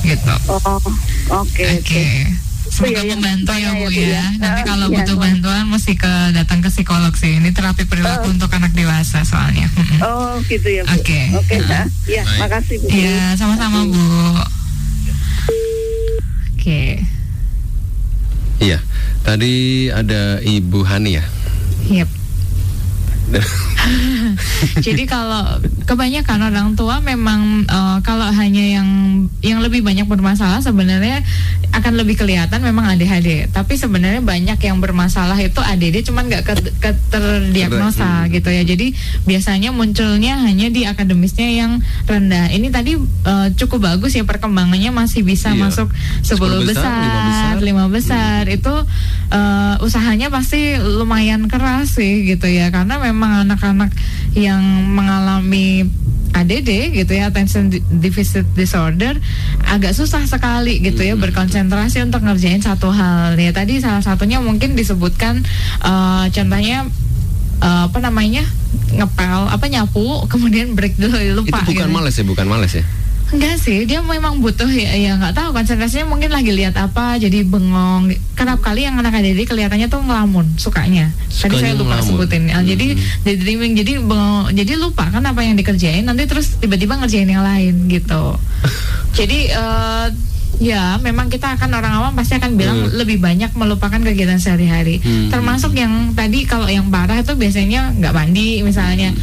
[0.01, 0.97] gitu oh oke
[1.31, 1.65] Oke.
[1.77, 2.05] oke
[2.63, 4.07] Semoga Itu ya membantu ya Bu ya, Bu, ya.
[4.07, 4.25] ya.
[4.39, 4.95] Nanti kalau iya.
[4.95, 7.35] butuh bantuan mesti ke datang ke psikolog sih.
[7.35, 8.31] Ini terapi perilaku Oh.
[8.31, 9.67] untuk anak dewasa soalnya.
[9.99, 11.21] Oh gitu ya bu Oke.
[11.35, 11.57] oke.
[11.61, 11.91] Kak.
[12.07, 14.07] ya makasih bu Iya, sama-sama Bu.
[16.53, 17.03] Oke.
[18.61, 18.79] Iya.
[19.25, 21.25] Tadi ada Ibu Hani ya.
[21.91, 22.09] Yep.
[24.87, 28.89] Jadi kalau kebanyakan orang tua memang eh, kalau hanya yang
[29.41, 31.23] yang lebih banyak bermasalah sebenarnya
[31.71, 33.47] akan lebih kelihatan memang ADHD.
[33.49, 38.31] Tapi sebenarnya banyak yang bermasalah itu ADD cuman nggak ke- ke- terdiagnosa Hmm.
[38.31, 38.63] gitu ya.
[38.63, 38.91] Jadi
[39.23, 42.51] biasanya munculnya hanya di akademisnya yang rendah.
[42.51, 45.69] Ini tadi eh, cukup bagus ya perkembangannya masih bisa Iya.
[45.69, 45.89] masuk
[46.23, 47.89] 10 10 besar, lima besar.
[47.89, 48.75] besar, besar itu
[49.31, 53.95] eh, usahanya pasti lumayan keras sih gitu ya karena memang anak-anak
[54.35, 54.61] yang
[54.91, 55.87] mengalami
[56.31, 59.19] ADD gitu ya attention deficit disorder
[59.67, 64.79] agak susah sekali gitu ya berkonsentrasi untuk ngerjain satu hal ya tadi salah satunya mungkin
[64.79, 65.43] disebutkan
[65.83, 66.87] eh, contohnya
[67.61, 68.47] eh, apa namanya
[68.95, 71.95] ngepel apa nyapu kemudian break dulu lupa Itu bukan gitu.
[71.95, 72.85] males ya, bukan males ya.
[73.31, 77.47] Enggak sih, dia memang butuh ya, ya nggak tahu konsentrasinya mungkin lagi lihat apa, jadi
[77.47, 78.11] bengong.
[78.35, 81.15] Kerap kali yang anak ADD kelihatannya tuh ngelamun, sukanya.
[81.31, 82.09] Tadi Sukanya saya lupa ngelamun.
[82.11, 82.43] sebutin.
[82.51, 82.87] Ah, Jadi
[83.23, 87.87] daydreaming, jadi bengong, jadi lupa kan apa yang dikerjain, nanti terus tiba-tiba ngerjain yang lain
[87.87, 88.35] gitu.
[89.19, 90.07] jadi eh,
[90.59, 92.93] ya memang kita akan orang awam pasti akan bilang Hmm.
[92.93, 94.99] lebih banyak melupakan kegiatan sehari-hari.
[94.99, 95.31] Hmm.
[95.31, 99.15] Termasuk yang tadi kalau yang parah itu biasanya nggak mandi misalnya.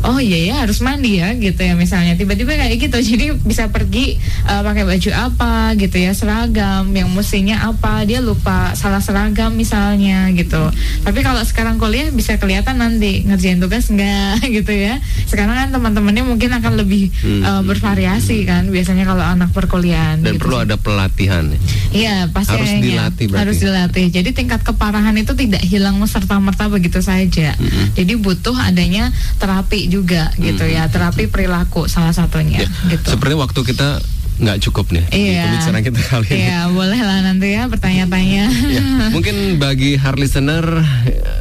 [0.00, 4.14] Oh iya ya harus mandi ya gitu ya misalnya tiba-tiba kayak gitu jadi bisa pergi
[4.44, 10.30] uh, pakai baju apa gitu ya seragam yang mestinya apa dia lupa salah seragam misalnya
[10.32, 10.70] gitu
[11.02, 16.22] tapi kalau sekarang kuliah bisa kelihatan nanti ngerjain tugas enggak gitu ya sekarang kan teman-temannya
[16.22, 17.42] mungkin akan lebih Hmm.
[17.42, 20.64] uh, bervariasi kan biasanya kalau anak perkuliahan Dan gitu perlu sih.
[20.70, 21.44] ada pelatihan.
[21.50, 21.58] ya.
[21.88, 23.42] Iya, pasti Harus dilatih berarti.
[23.42, 24.06] Harus dilatih.
[24.12, 27.56] Jadi tingkat keparahan itu tidak hilang serta merta begitu saja.
[27.96, 33.16] Jadi butuh adanya terapi juga gitu ya, terapi perilaku salah satunya Ya, gitu.
[33.16, 33.98] Seperti waktu kita
[34.38, 35.50] nggak cukup nih Iya.
[35.50, 36.46] pembicaraan kita kali ini.
[36.46, 38.44] Iya, boleh lah nanti ya bertanya-tanya.
[38.70, 40.62] Ya, mungkin bagi hard listener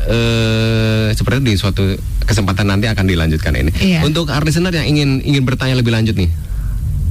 [0.08, 1.84] eh seperti di suatu
[2.26, 3.72] kesempatan nanti akan dilanjutkan ini.
[3.78, 4.02] Iya.
[4.02, 6.32] Untuk hard listener yang ingin ingin bertanya lebih lanjut nih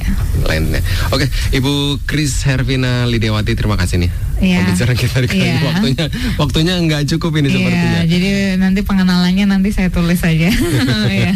[0.48, 0.80] lainnya.
[1.12, 4.10] Oke, Ibu Kris Hervina Lidiawati terima kasih nih.
[4.38, 4.62] Iya.
[4.62, 5.58] Pembicaraan kita ini Iya.
[5.66, 6.06] waktunya
[6.38, 8.06] waktunya nggak cukup ini sepertinya.
[8.06, 10.46] Iya, jadi nanti pengenalannya nanti saya tulis saja.
[11.08, 11.32] Iya.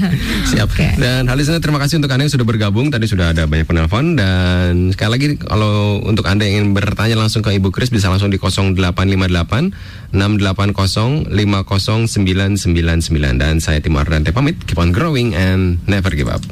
[0.55, 0.69] Siap.
[0.71, 0.87] Oke.
[1.01, 2.95] Dan hal listener terima kasih untuk Anda yang sudah bergabung.
[2.95, 7.43] Tadi sudah ada banyak penelpon dan sekali lagi kalau untuk Anda yang ingin bertanya langsung
[7.43, 14.63] ke Ibu Kris bisa langsung di 0858 680 5099 dan saya Timur Dante pamit.
[14.63, 16.45] Keep on growing and never give up.